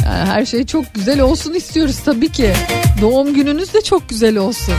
Yani 0.06 0.30
her 0.30 0.46
şey 0.46 0.66
çok 0.66 0.94
güzel 0.94 1.22
olsun 1.22 1.54
istiyoruz 1.54 2.00
tabii 2.06 2.32
ki. 2.32 2.54
Doğum 3.02 3.34
gününüz 3.34 3.74
de 3.74 3.82
çok 3.82 4.10
güzel 4.10 4.38
olsun. 4.38 4.74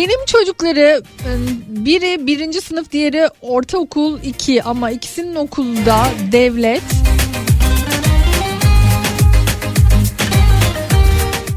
Benim 0.00 0.24
çocukları 0.26 1.02
e, 1.20 1.30
biri 1.68 2.26
birinci 2.26 2.60
sınıf 2.60 2.92
diğeri 2.92 3.28
ortaokul 3.42 4.18
iki 4.22 4.62
ama 4.62 4.90
ikisinin 4.90 5.34
okulda 5.34 6.06
devlet 6.32 6.82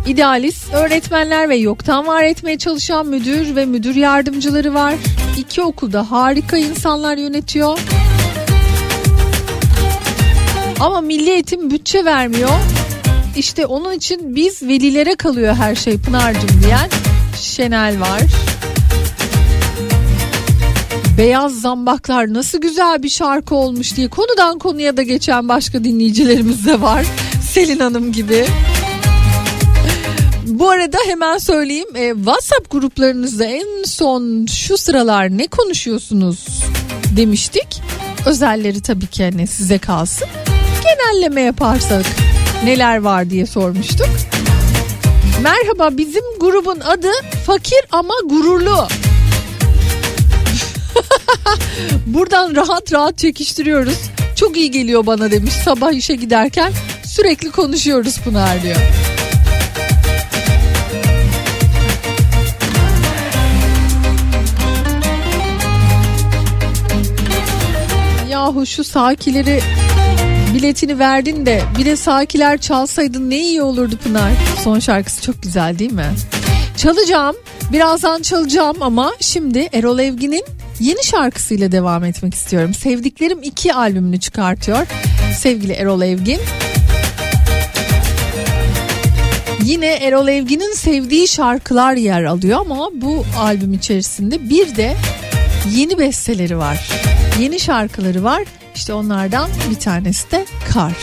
idealist 0.08 0.74
öğretmenler 0.74 1.50
ve 1.50 1.56
yoktan 1.56 2.08
var 2.08 2.24
etmeye 2.24 2.58
çalışan 2.58 3.08
müdür 3.08 3.56
ve 3.56 3.66
müdür 3.66 3.96
yardımcıları 3.96 4.74
var. 4.74 4.94
İki 5.38 5.62
okulda 5.62 6.12
harika 6.12 6.58
insanlar 6.58 7.18
yönetiyor. 7.18 7.80
Ama 10.80 11.02
milli 11.02 11.30
eğitim 11.30 11.72
bütçe 11.72 12.06
vermiyor. 12.06 12.60
İşte 13.38 13.66
onun 13.66 13.94
için 13.94 14.36
biz 14.36 14.64
velilere 14.64 15.16
kalıyor 15.16 15.56
her 15.56 15.76
şey 15.76 15.98
Pınar'cığım 15.98 16.64
diyen 16.64 16.89
Şenel 17.36 18.00
var. 18.00 18.22
Beyaz 21.18 21.62
Zambaklar 21.62 22.34
nasıl 22.34 22.62
güzel 22.62 23.04
bir 23.04 23.10
şarkı 23.10 23.56
olmuş 23.56 23.96
diye 23.96 24.08
konudan 24.08 24.60
konuya 24.60 24.98
da 24.98 25.04
geçen 25.04 25.50
başka 25.50 25.84
dinleyicilerimiz 25.84 26.66
de 26.66 26.82
var. 26.82 27.06
Selin 27.52 27.80
Hanım 27.80 28.12
gibi. 28.12 28.46
Bu 30.48 30.70
arada 30.70 30.98
hemen 31.06 31.38
söyleyeyim 31.38 31.96
e, 31.96 32.14
WhatsApp 32.16 32.72
gruplarınızda 32.72 33.46
en 33.46 33.84
son 33.86 34.46
şu 34.46 34.78
sıralar 34.78 35.38
ne 35.38 35.48
konuşuyorsunuz 35.48 36.46
demiştik. 37.18 37.82
Özelleri 38.26 38.82
tabii 38.82 39.08
ki 39.08 39.24
hani 39.24 39.48
size 39.48 39.78
kalsın. 39.78 40.28
Genelleme 40.84 41.42
yaparsak 41.42 42.06
neler 42.66 42.98
var 42.98 43.30
diye 43.30 43.46
sormuştuk. 43.46 44.10
Merhaba 45.42 45.98
bizim 45.98 46.24
grubun 46.40 46.80
adı 46.80 47.12
Fakir 47.46 47.82
ama 47.92 48.14
Gururlu. 48.26 48.88
Buradan 52.06 52.56
rahat 52.56 52.94
rahat 52.94 53.18
çekiştiriyoruz. 53.18 53.98
Çok 54.36 54.58
iyi 54.58 54.72
geliyor 54.72 55.06
bana 55.06 55.32
demiş 55.32 55.54
sabah 55.54 55.92
işe 55.92 56.16
giderken 56.16 56.74
sürekli 57.06 57.52
konuşuyoruz 57.52 58.20
Pınar 58.20 58.64
diyor. 58.64 58.76
Yahu 68.30 68.66
şu 68.66 68.84
sakileri 68.84 69.60
biletini 70.54 70.99
verdin 70.99 71.45
de 71.45 71.62
bir 71.78 71.86
de 71.86 71.95
sakiler 71.95 72.58
çalsaydın 72.58 73.30
ne 73.30 73.39
iyi 73.39 73.62
olurdu 73.62 73.97
Pınar. 74.04 74.32
Son 74.64 74.80
şarkısı 74.80 75.22
çok 75.22 75.43
güzel 75.43 75.80
değil 75.80 75.91
mi? 75.93 76.06
Çalacağım 76.78 77.36
birazdan 77.72 78.22
çalacağım 78.22 78.78
ama 78.82 79.14
şimdi 79.20 79.70
Erol 79.74 79.99
Evgin'in 79.99 80.45
yeni 80.80 81.04
şarkısıyla 81.04 81.72
devam 81.72 82.04
etmek 82.04 82.34
istiyorum. 82.34 82.74
Sevdiklerim 82.74 83.39
iki 83.43 83.74
albümünü 83.74 84.20
çıkartıyor 84.20 84.88
sevgili 85.38 85.74
Erol 85.74 86.01
Evgin. 86.01 86.39
Yine 89.64 89.93
Erol 89.93 90.28
Evgin'in 90.28 90.74
sevdiği 90.74 91.28
şarkılar 91.28 91.93
yer 91.93 92.24
alıyor 92.24 92.60
ama 92.60 92.89
bu 92.93 93.26
albüm 93.38 93.74
içerisinde 93.74 94.49
bir 94.49 94.76
de 94.76 94.95
yeni 95.72 95.99
besteleri 95.99 96.58
var. 96.58 96.89
Yeni 97.39 97.60
şarkıları 97.60 98.24
var. 98.24 98.43
İşte 98.76 98.94
onlardan 98.94 99.50
bir 99.70 99.80
tanesi 99.80 100.32
de 100.32 100.46
Kar. 100.74 100.94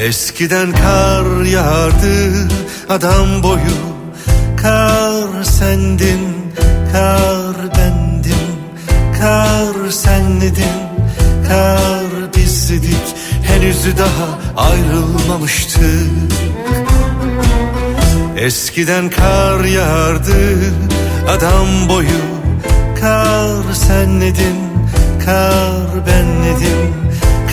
Eskiden 0.00 0.72
kar 0.72 1.44
yağardı 1.44 2.48
adam 2.88 3.42
boyu 3.42 3.80
Kar 4.62 5.44
sendin, 5.44 6.52
kar 6.92 7.56
bendim 7.78 8.50
Kar 9.20 9.90
senledin, 9.90 10.89
kar 11.50 12.34
bizdik 12.36 13.06
Henüz 13.42 13.98
daha 13.98 14.28
ayrılmamıştık 14.68 16.10
Eskiden 18.36 19.10
kar 19.10 19.64
yağardı 19.64 20.56
adam 21.28 21.88
boyu 21.88 22.22
Kar 23.00 23.72
senledin, 23.74 24.58
kar 25.24 26.06
benledim 26.06 26.94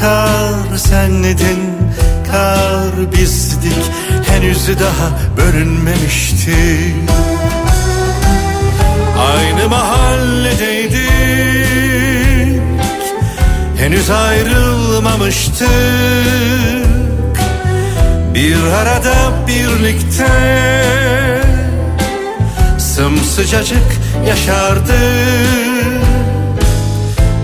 Kar 0.01 0.77
senledin, 0.77 1.59
kar 2.31 3.11
bizdik 3.11 3.83
Henüz 4.27 4.67
daha 4.67 5.09
bölünmemişti. 5.37 6.55
Aynı 9.19 9.69
mahalledeydik 9.69 11.16
Henüz 13.88 14.09
ayrılmamıştık. 14.09 15.67
Bir 18.33 18.55
arada 18.63 19.13
birlikte 19.47 20.27
Sımsıcacık 22.79 23.97
yaşardık. 24.27 24.93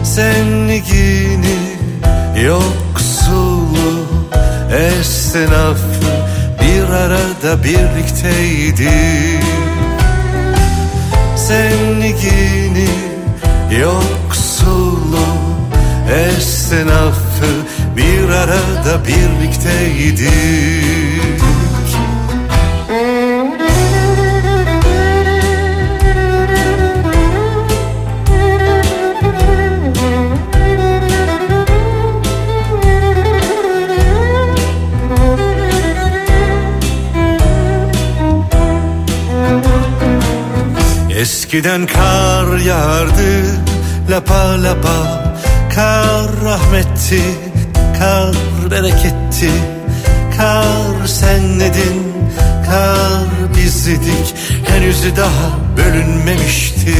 Zenligini 0.04 1.60
yoksulu 2.46 4.08
esnafı 4.72 6.04
bir 6.62 6.94
arada 6.94 7.64
birlikteydi 7.64 8.91
Zenligini 11.36 12.89
yoksulu 13.80 14.33
etsin 16.14 16.88
affı 16.88 17.51
Bir 17.97 18.30
arada 18.30 19.05
birlikteydik 19.07 20.34
Eskiden 41.20 41.86
kar 41.88 42.57
yağardı 42.57 43.45
lapa 44.09 44.64
lapa 44.64 45.33
Kar 45.76 46.30
rahmetti, 46.46 47.22
kar 48.00 48.36
bereketti 48.72 49.52
Kar 50.38 51.08
senledin, 51.08 52.14
kar 52.66 53.56
bizledik 53.58 54.36
Henüz 54.68 55.18
daha 55.18 55.60
bölünmemişti. 55.78 56.96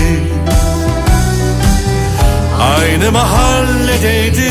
Aynı 2.62 3.12
mahalledeydik 3.12 4.44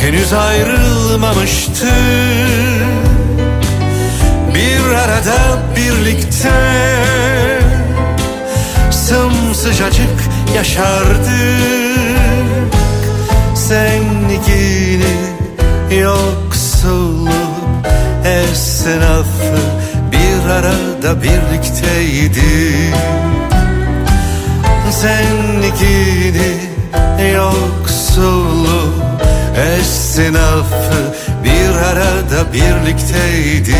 Henüz 0.00 0.32
ayrılmamıştık 0.32 1.92
bir 4.54 4.90
arada 4.90 5.62
birlikte 5.76 6.50
Sımsıcacık 9.08 10.20
yaşardık 10.56 11.24
Zenginliğini 13.54 15.14
yoksulluk 16.00 17.32
esnafı 18.24 19.60
Bir 20.12 20.50
arada 20.50 21.22
birlikteydik 21.22 22.94
Zenginliğini 24.90 26.54
yoksulluk 27.34 28.94
esnafı 29.78 31.14
bir 31.44 31.74
arada 31.76 32.52
birlikteydik 32.52 33.74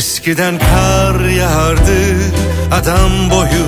Eskiden 0.00 0.58
kar 0.58 1.20
yağardı 1.28 2.00
adam 2.72 3.30
boyu 3.30 3.66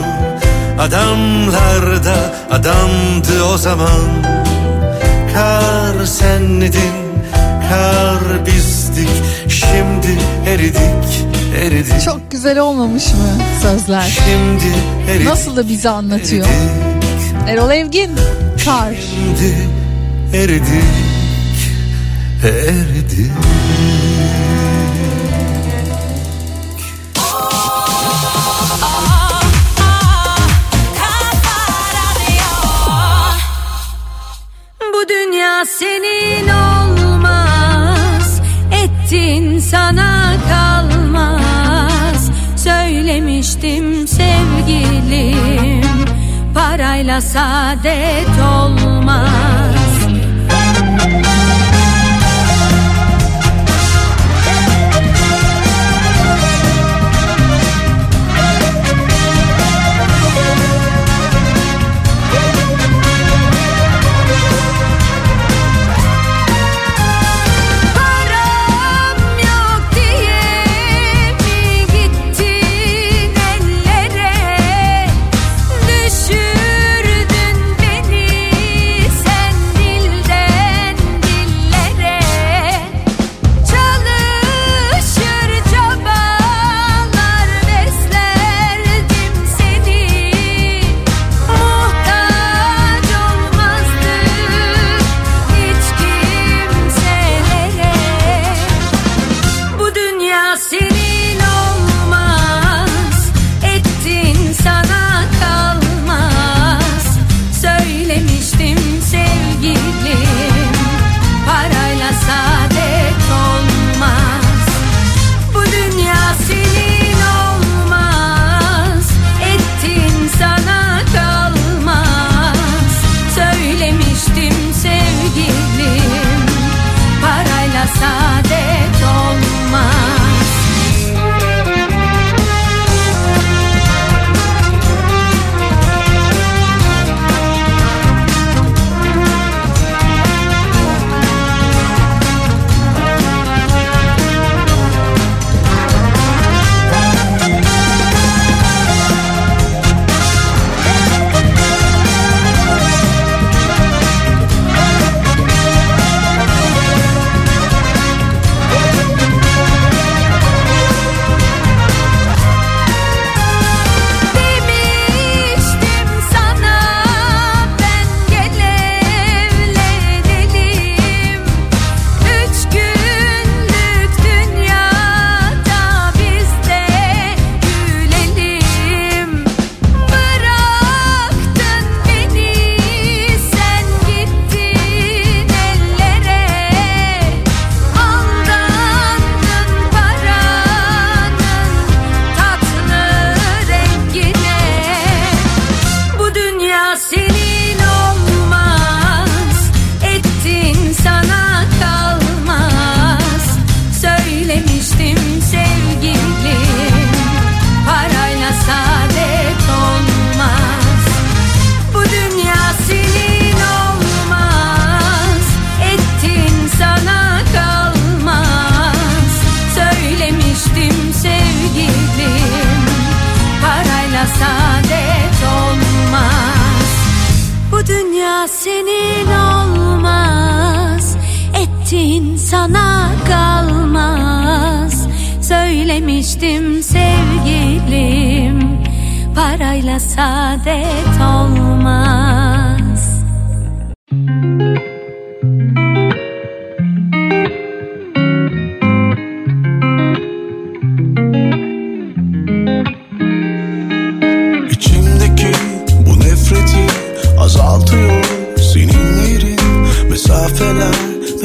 Adamlar 0.78 2.04
da 2.04 2.34
adamdı 2.50 3.44
o 3.54 3.56
zaman 3.58 4.24
Kar 5.34 6.06
senledin, 6.06 6.94
kar 7.68 8.46
bizdik 8.46 9.08
Şimdi 9.48 10.18
eridik, 10.48 11.24
eridik 11.62 12.02
Çok 12.04 12.30
güzel 12.30 12.58
olmamış 12.58 13.06
mı 13.06 13.44
sözler? 13.62 14.20
Şimdi 14.24 14.74
eridik, 15.10 15.26
Nasıl 15.26 15.56
da 15.56 15.68
bizi 15.68 15.88
anlatıyor. 15.88 16.46
eridik 16.46 17.48
Erol 17.48 17.70
Evgin, 17.70 18.10
Kar. 18.64 18.94
Şimdi 18.94 19.54
eridik, 20.36 20.84
eridik 22.44 23.32
senin 35.78 36.48
olmaz 36.48 38.40
Ettin 38.72 39.58
sana 39.58 40.32
kalmaz. 40.48 42.30
Söylemiştim 42.56 44.08
sevgilim 44.08 45.82
Parayla 46.54 47.20
saadet 47.20 48.28
olmaz 48.54 49.81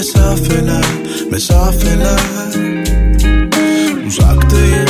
mesafeler, 0.08 0.86
mesafeler. 1.32 2.20
Uzaktayım 4.08 4.88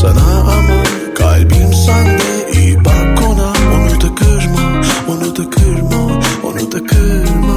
sana 0.00 0.40
ama 0.40 0.84
kalbim 1.14 1.74
sende. 1.86 2.60
İyi 2.60 2.84
bak 2.84 3.22
ona 3.28 3.52
Onu 3.74 4.00
da 4.00 4.14
kırma, 4.14 4.82
onu 5.08 5.36
da 5.36 5.50
kırma, 5.50 6.20
onu 6.44 6.72
da 6.72 6.86
kırma. 6.86 7.56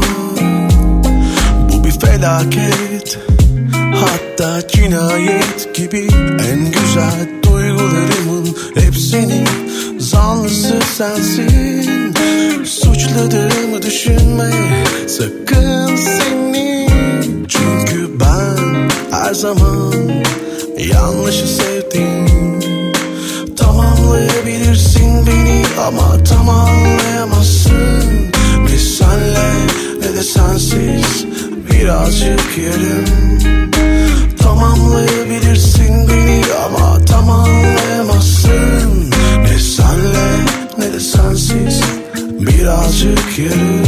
Bu 1.69 1.83
bir 1.83 1.91
felaket 1.91 3.19
Hatta 3.95 4.67
cinayet 4.67 5.75
gibi. 5.75 6.07
En 6.51 6.71
güzel 6.71 7.29
duygularımın 7.43 8.55
hep 8.75 8.95
senin 8.95 9.47
Zanlısı 9.99 10.79
sensin. 10.97 12.13
Suçladığımı 12.65 13.81
düşünme 13.81 14.51
sakın 15.07 15.82
her 19.33 19.39
zaman 19.39 19.93
yanlışı 20.77 21.47
sevdim. 21.47 22.27
Tamamlayabilirsin 23.57 25.27
beni 25.27 25.63
ama 25.87 26.23
tamamlayamazsın 26.23 28.31
Ne 28.63 28.77
senle 28.77 29.51
ne 30.01 30.13
de 30.17 30.23
sensiz 30.23 31.25
birazcık 31.71 32.57
yarım. 32.57 33.05
Tamamlayabilirsin 34.37 36.09
beni 36.09 36.41
ama 36.65 37.05
tamamlayamazsın 37.05 39.11
Ne 39.43 39.59
senle 39.59 40.45
ne 40.77 40.93
de 40.93 40.99
sensiz 40.99 41.81
birazcık 42.39 43.39
yarım 43.39 43.82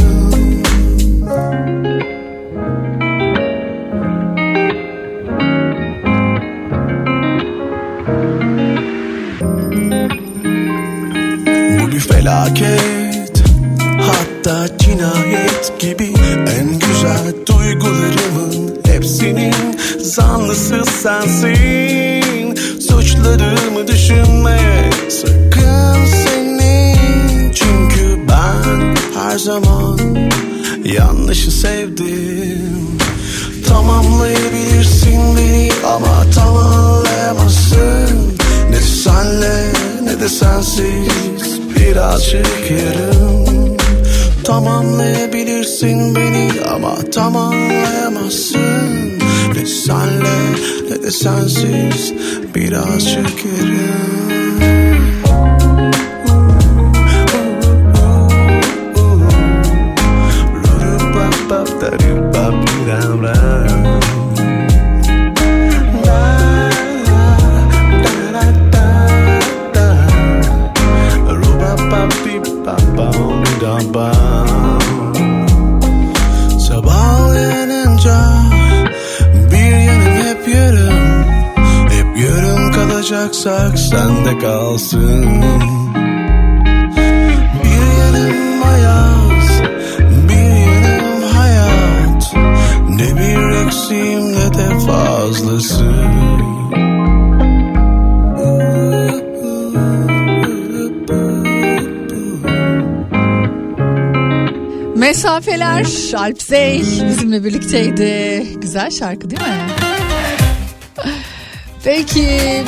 Mesafeler 105.36 105.86
Alp 106.14 106.42
Zey 106.42 106.80
bizimle 106.80 107.44
birlikteydi. 107.44 108.46
Güzel 108.60 108.90
şarkı 108.90 109.30
değil 109.30 109.42
mi? 109.42 109.66
Peki. 111.84 112.62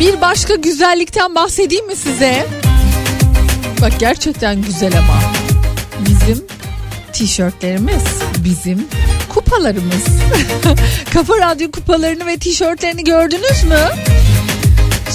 Bir 0.00 0.20
başka 0.20 0.54
güzellikten 0.54 1.34
bahsedeyim 1.34 1.86
mi 1.86 1.96
size? 1.96 2.46
Bak 3.82 3.92
gerçekten 3.98 4.62
güzel 4.62 4.98
ama. 4.98 5.20
Bizim 6.08 6.44
tişörtlerimiz, 7.12 8.04
bizim 8.44 8.86
kupalarımız. 9.28 10.04
Kafa 11.12 11.38
Radyo 11.38 11.70
kupalarını 11.70 12.26
ve 12.26 12.36
tişörtlerini 12.36 13.04
gördünüz 13.04 13.64
mü? 13.64 13.78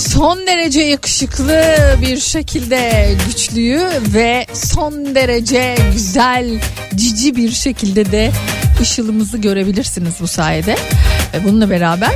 Son 0.02 0.48
derece 0.48 0.82
yakışıklı 0.82 1.64
bir 2.02 2.20
şekilde 2.20 3.12
güçlüyü 3.28 3.82
ve 4.14 4.46
son 4.54 5.16
derece 5.16 5.76
güzel 5.94 6.62
cici 6.96 7.36
bir 7.36 7.52
şekilde 7.52 8.12
de 8.12 8.32
ışılımızı 8.82 9.38
görebilirsiniz 9.38 10.14
bu 10.22 10.28
sayede. 10.28 10.76
Ve 11.34 11.44
bununla 11.44 11.70
beraber 11.70 12.12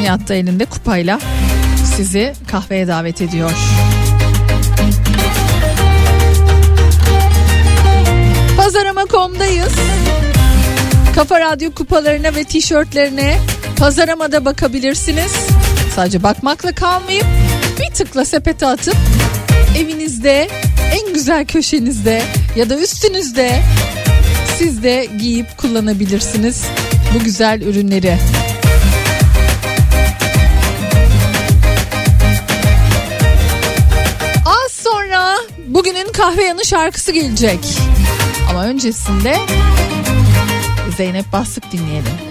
Nihat 0.00 0.28
da 0.28 0.34
elinde 0.34 0.64
kupayla 0.64 1.20
sizi 1.96 2.32
kahveye 2.50 2.88
davet 2.88 3.20
ediyor. 3.20 3.50
Pazarama.com'dayız. 8.56 9.72
Kafa 11.14 11.40
Radyo 11.40 11.70
kupalarına 11.70 12.34
ve 12.34 12.44
tişörtlerine 12.44 13.38
Pazarama'da 13.76 14.44
bakabilirsiniz. 14.44 15.32
Sadece 15.94 16.22
bakmakla 16.22 16.72
kalmayıp 16.72 17.26
bir 17.80 17.94
tıkla 17.94 18.24
sepete 18.24 18.66
atıp 18.66 18.96
evinizde 19.78 20.48
en 20.92 21.14
güzel 21.14 21.46
köşenizde 21.46 22.22
ya 22.56 22.70
da 22.70 22.78
üstünüzde 22.78 23.62
siz 24.58 24.82
de 24.82 25.08
giyip 25.18 25.58
kullanabilirsiniz 25.58 26.64
bu 27.14 27.24
güzel 27.24 27.60
ürünleri. 27.62 28.18
Az 34.46 34.72
sonra 34.72 35.36
bugünün 35.66 36.12
kahve 36.12 36.44
yanı 36.44 36.64
şarkısı 36.64 37.12
gelecek. 37.12 37.60
Ama 38.50 38.64
öncesinde 38.64 39.36
Zeynep 40.96 41.32
Bastık 41.32 41.72
dinleyelim. 41.72 42.29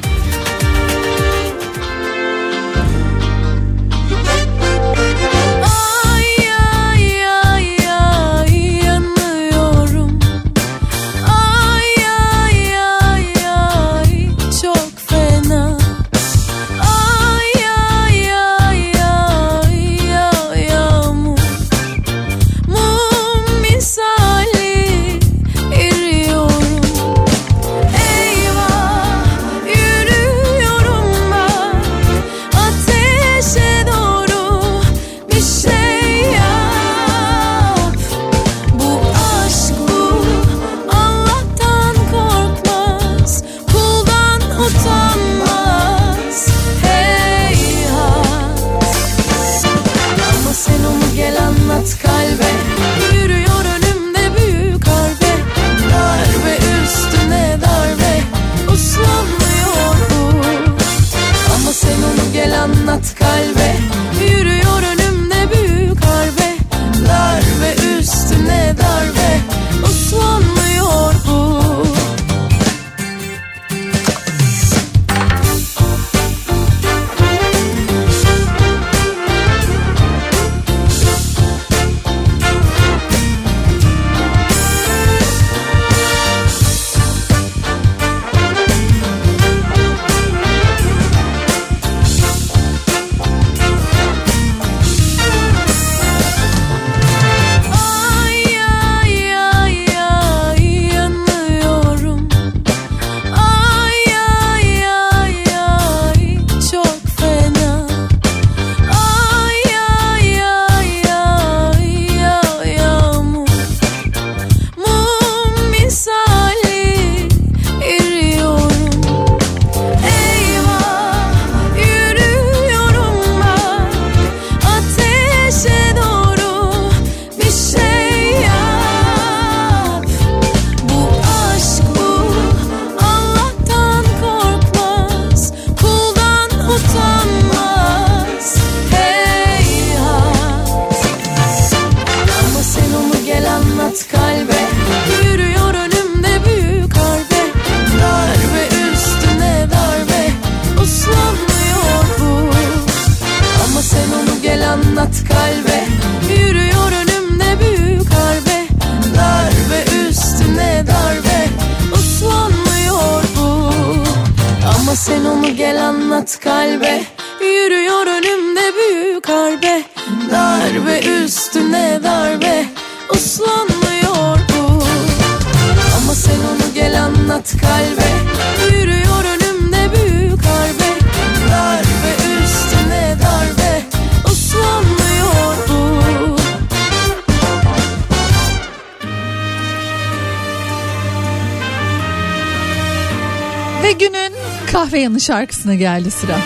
Şarkısına 195.20 195.76
geldi 195.76 196.12
sıra. 196.12 196.38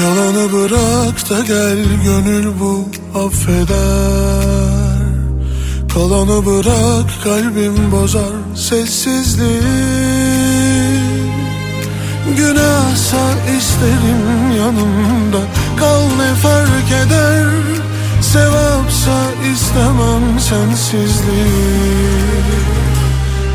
Yalanı 0.00 0.52
bırak 0.52 1.30
da 1.30 1.40
gel 1.40 1.78
gönül 2.04 2.46
bu 2.60 2.88
affeder. 3.18 4.64
Kalanı 5.94 6.46
bırak 6.46 7.10
kalbim 7.24 7.92
bozar 7.92 8.32
sessizliği 8.56 9.60
Günahsa 12.36 13.32
isterim 13.58 14.50
yanımda 14.58 15.40
Kal 15.76 16.00
ne 16.00 16.34
fark 16.34 17.06
eder? 17.06 17.46
Sevapsa 18.22 19.30
istemem 19.54 20.40
sensizliği 20.40 21.44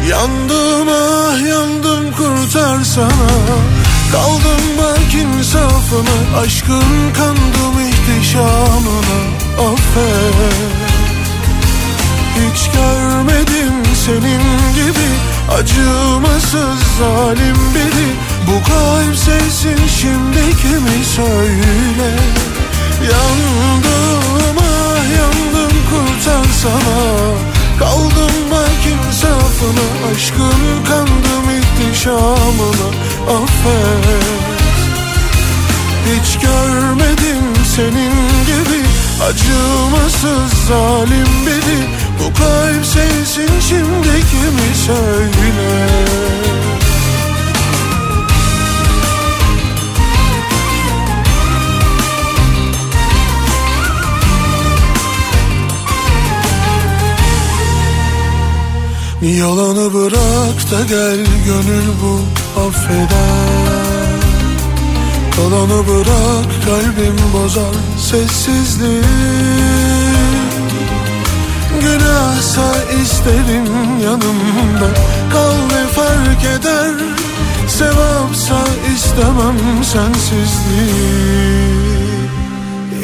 Yandım 0.10 0.90
ah 1.30 1.48
yandım 1.48 2.12
kurtarsana 2.12 3.30
Kaldım 4.12 4.64
bak 4.78 5.14
insafına 5.14 6.40
Aşkın 6.42 7.14
kandım 7.18 7.76
ihtişamına. 7.90 9.20
Affet 9.58 10.90
Hiç 12.36 12.70
görmedim 12.72 13.74
senin 14.06 14.44
gibi. 14.76 15.10
Acımasız 15.52 16.80
zalim 17.00 17.58
biri. 17.76 18.10
Bu 18.48 18.64
kalp 18.70 19.16
sevsin 19.16 19.88
şimdi 19.88 20.58
kimi 20.62 21.06
söyle? 21.06 22.12
Yandım 23.02 24.19
Affet 33.60 34.24
Hiç 36.06 36.40
görmedim 36.40 37.66
senin 37.76 38.14
gibi. 38.46 38.84
Acımasız 39.24 40.68
zalim 40.68 41.46
biri. 41.46 41.80
Bu 42.20 42.34
kalp 42.34 42.86
sevsin 42.86 43.60
şimdi 43.70 44.26
kimi 44.32 44.76
söyle 44.86 45.30
Yalanı 59.22 59.94
bırak 59.94 60.72
da 60.72 60.86
gel 60.90 61.26
gönül 61.46 61.88
bu 62.02 62.39
affeder. 62.58 64.20
Kalanı 65.36 65.88
bırak 65.88 66.50
kalbim 66.66 67.18
bozar 67.34 67.76
sessizliği. 67.98 69.04
Günahsa 71.82 72.76
isterim 73.04 74.00
yanımda. 74.04 74.90
Kal 75.34 75.54
ne 75.54 75.88
fark 75.88 76.44
eder. 76.44 76.94
Sevapsa 77.68 78.60
istemem 78.96 79.84
sensizliği. 79.84 81.50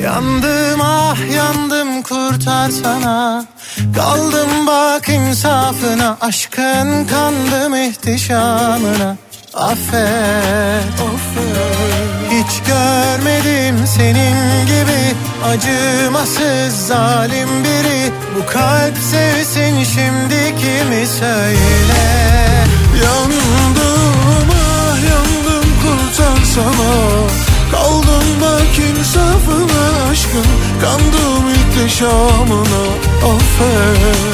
Yandım 0.03 0.81
ah 0.81 1.17
yandım 1.35 2.01
kurtarsana 2.01 3.45
Kaldım 3.95 4.67
bak 4.67 5.09
insafına 5.09 6.17
Aşkın 6.21 7.07
kandım 7.07 7.75
ihtişamına 7.75 9.17
Affet. 9.55 10.83
Hiç 12.29 12.61
görmedim 12.67 13.87
senin 13.87 14.65
gibi 14.65 15.15
Acımasız 15.45 16.87
zalim 16.87 17.49
biri. 17.63 18.11
Bu 18.35 18.45
kalp 18.45 18.97
sevsin 18.97 19.83
şimdi 19.83 20.55
kimi 20.59 21.07
söyle? 21.07 22.03
Yandım 23.03 24.49
ah 24.51 24.97
yandım 25.09 25.69
kurtarsana 25.81 26.93
Kaldım 27.71 28.41
bak 28.41 28.79
insafına 28.79 30.09
aşkın 30.11 30.45
Kandım 30.81 31.49
ihtişamına 31.49 32.83
affet. 33.25 34.25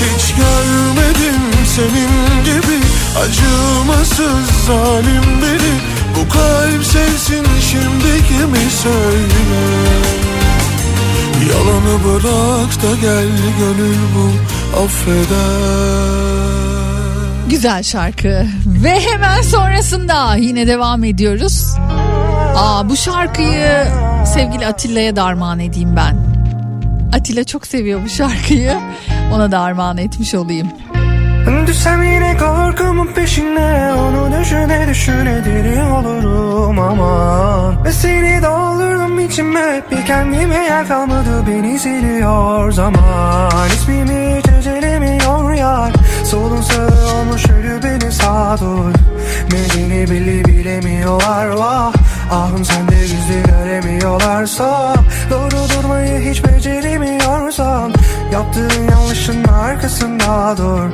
Hiç 0.00 0.34
görmedim 0.34 1.40
senin 1.76 2.44
gibi 2.44 2.79
Acımasız 3.18 4.50
zalim 4.66 5.42
biri 5.42 5.74
Bu 6.16 6.28
kalp 6.28 6.84
sevsin 6.84 7.46
şimdi 7.70 8.26
kimi 8.28 8.70
söyle 8.70 9.40
Yalanı 11.50 12.04
bırak 12.04 12.82
da 12.82 13.00
gel 13.00 13.28
gönül 13.58 13.98
bu 14.16 14.30
affeder 14.82 16.50
Güzel 17.50 17.82
şarkı. 17.82 18.46
Ve 18.66 19.00
hemen 19.00 19.42
sonrasında 19.42 20.36
yine 20.36 20.66
devam 20.66 21.04
ediyoruz. 21.04 21.76
Aa 22.56 22.88
bu 22.88 22.96
şarkıyı 22.96 23.86
sevgili 24.34 24.66
Atilla'ya 24.66 25.16
da 25.16 25.24
armağan 25.24 25.60
edeyim 25.60 25.96
ben. 25.96 26.16
Atilla 27.12 27.44
çok 27.44 27.66
seviyor 27.66 28.00
bu 28.04 28.08
şarkıyı. 28.08 28.78
Ona 29.34 29.52
da 29.52 29.60
armağan 29.60 29.98
etmiş 29.98 30.34
olayım. 30.34 30.68
Düşsem 31.70 32.02
yine 32.02 32.36
korkumun 32.36 33.06
peşine 33.06 33.94
Onu 33.94 34.40
düşüne 34.40 34.86
düşüne 34.88 35.44
deli 35.44 35.82
olurum 35.82 36.78
aman. 36.78 37.84
Ve 37.84 37.92
seni 37.92 38.42
doldurdum 38.42 39.20
içime 39.20 39.82
Bir 39.90 40.06
kendime 40.06 40.64
yer 40.64 40.88
kalmadı 40.88 41.44
beni 41.48 41.78
siliyor 41.78 42.72
zaman. 42.72 43.66
İsmimi 43.66 44.38
hiç 44.38 44.48
öcelemiyor 44.58 45.52
yar 45.52 45.92
Solun 46.24 46.62
sağı 46.62 47.18
olmuş 47.18 47.50
ölü 47.50 47.82
beni 47.82 48.12
sağ 48.12 48.56
dur 48.60 48.94
Medeni 49.52 50.10
bile 50.10 50.44
bilemiyorlar 50.44 51.46
vah. 51.46 51.92
Ahım 52.30 52.64
sende 52.64 52.96
gizli 53.00 53.42
göremiyorlarsa 53.42 54.94
Doğru 55.30 55.82
durmayı 55.82 56.30
hiç 56.30 56.44
beceremiyorsan 56.44 57.92
Yaptığın 58.32 58.88
yanlışın 58.90 59.44
arkasında 59.44 60.54
dur 60.56 60.90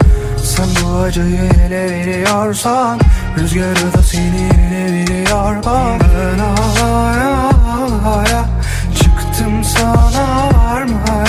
Sen 0.46 0.68
bu 0.82 0.98
acıyı 0.98 1.50
ele 1.66 1.90
veriyorsan 1.90 3.00
Rüzgarı 3.38 3.92
da 3.92 4.02
seni 4.02 4.48
ele 4.54 4.92
veriyor. 4.92 5.56
Bak 5.64 6.00
Ben 6.00 6.38
ağlaya 6.38 7.50
ağlaya 8.04 8.44
Çıktım 8.94 9.64
sana 9.64 10.50
varmaya 10.54 11.25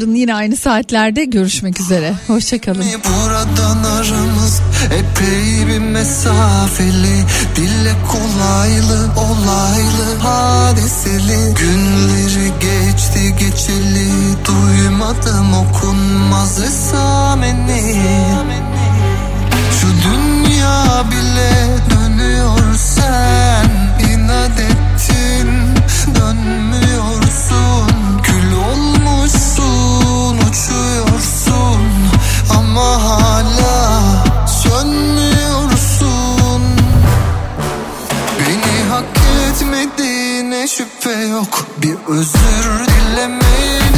yarın 0.00 0.14
yine 0.14 0.34
aynı 0.34 0.56
saatlerde 0.56 1.24
görüşmek 1.24 1.80
üzere. 1.80 2.14
Hoşçakalın. 2.26 2.84
Buradan 3.04 3.84
aramız 3.84 4.60
epey 4.86 5.66
bir 5.68 5.78
mesafeli 5.78 7.24
Dille 7.56 7.94
kolaylı 8.08 9.10
olaylı 9.16 10.18
hadiseli 10.22 11.54
Günleri 11.54 12.52
geçti 12.60 13.34
geçeli 13.38 14.08
Duymadım 14.44 15.54
okunmaz 15.54 16.62
esameni 16.62 18.02
Şu 19.80 19.88
dünya 20.08 21.04
bile 21.10 21.68
dönüyor 21.90 22.74
sen 22.76 23.70
inat 24.08 24.60
ettin 24.60 25.48
dönmüş 26.14 26.87
Uçuyorsun, 29.58 30.38
uçuyorsun 30.38 31.80
ama 32.58 33.02
hala 33.04 34.02
sönmüyorsun. 34.46 36.08
Beni 38.38 38.88
hak 38.90 39.04
etmediğine 39.50 40.68
şüphe 40.68 41.10
yok. 41.10 41.66
Bir 41.82 41.96
özür 42.08 42.86
dilemeyin 42.86 43.97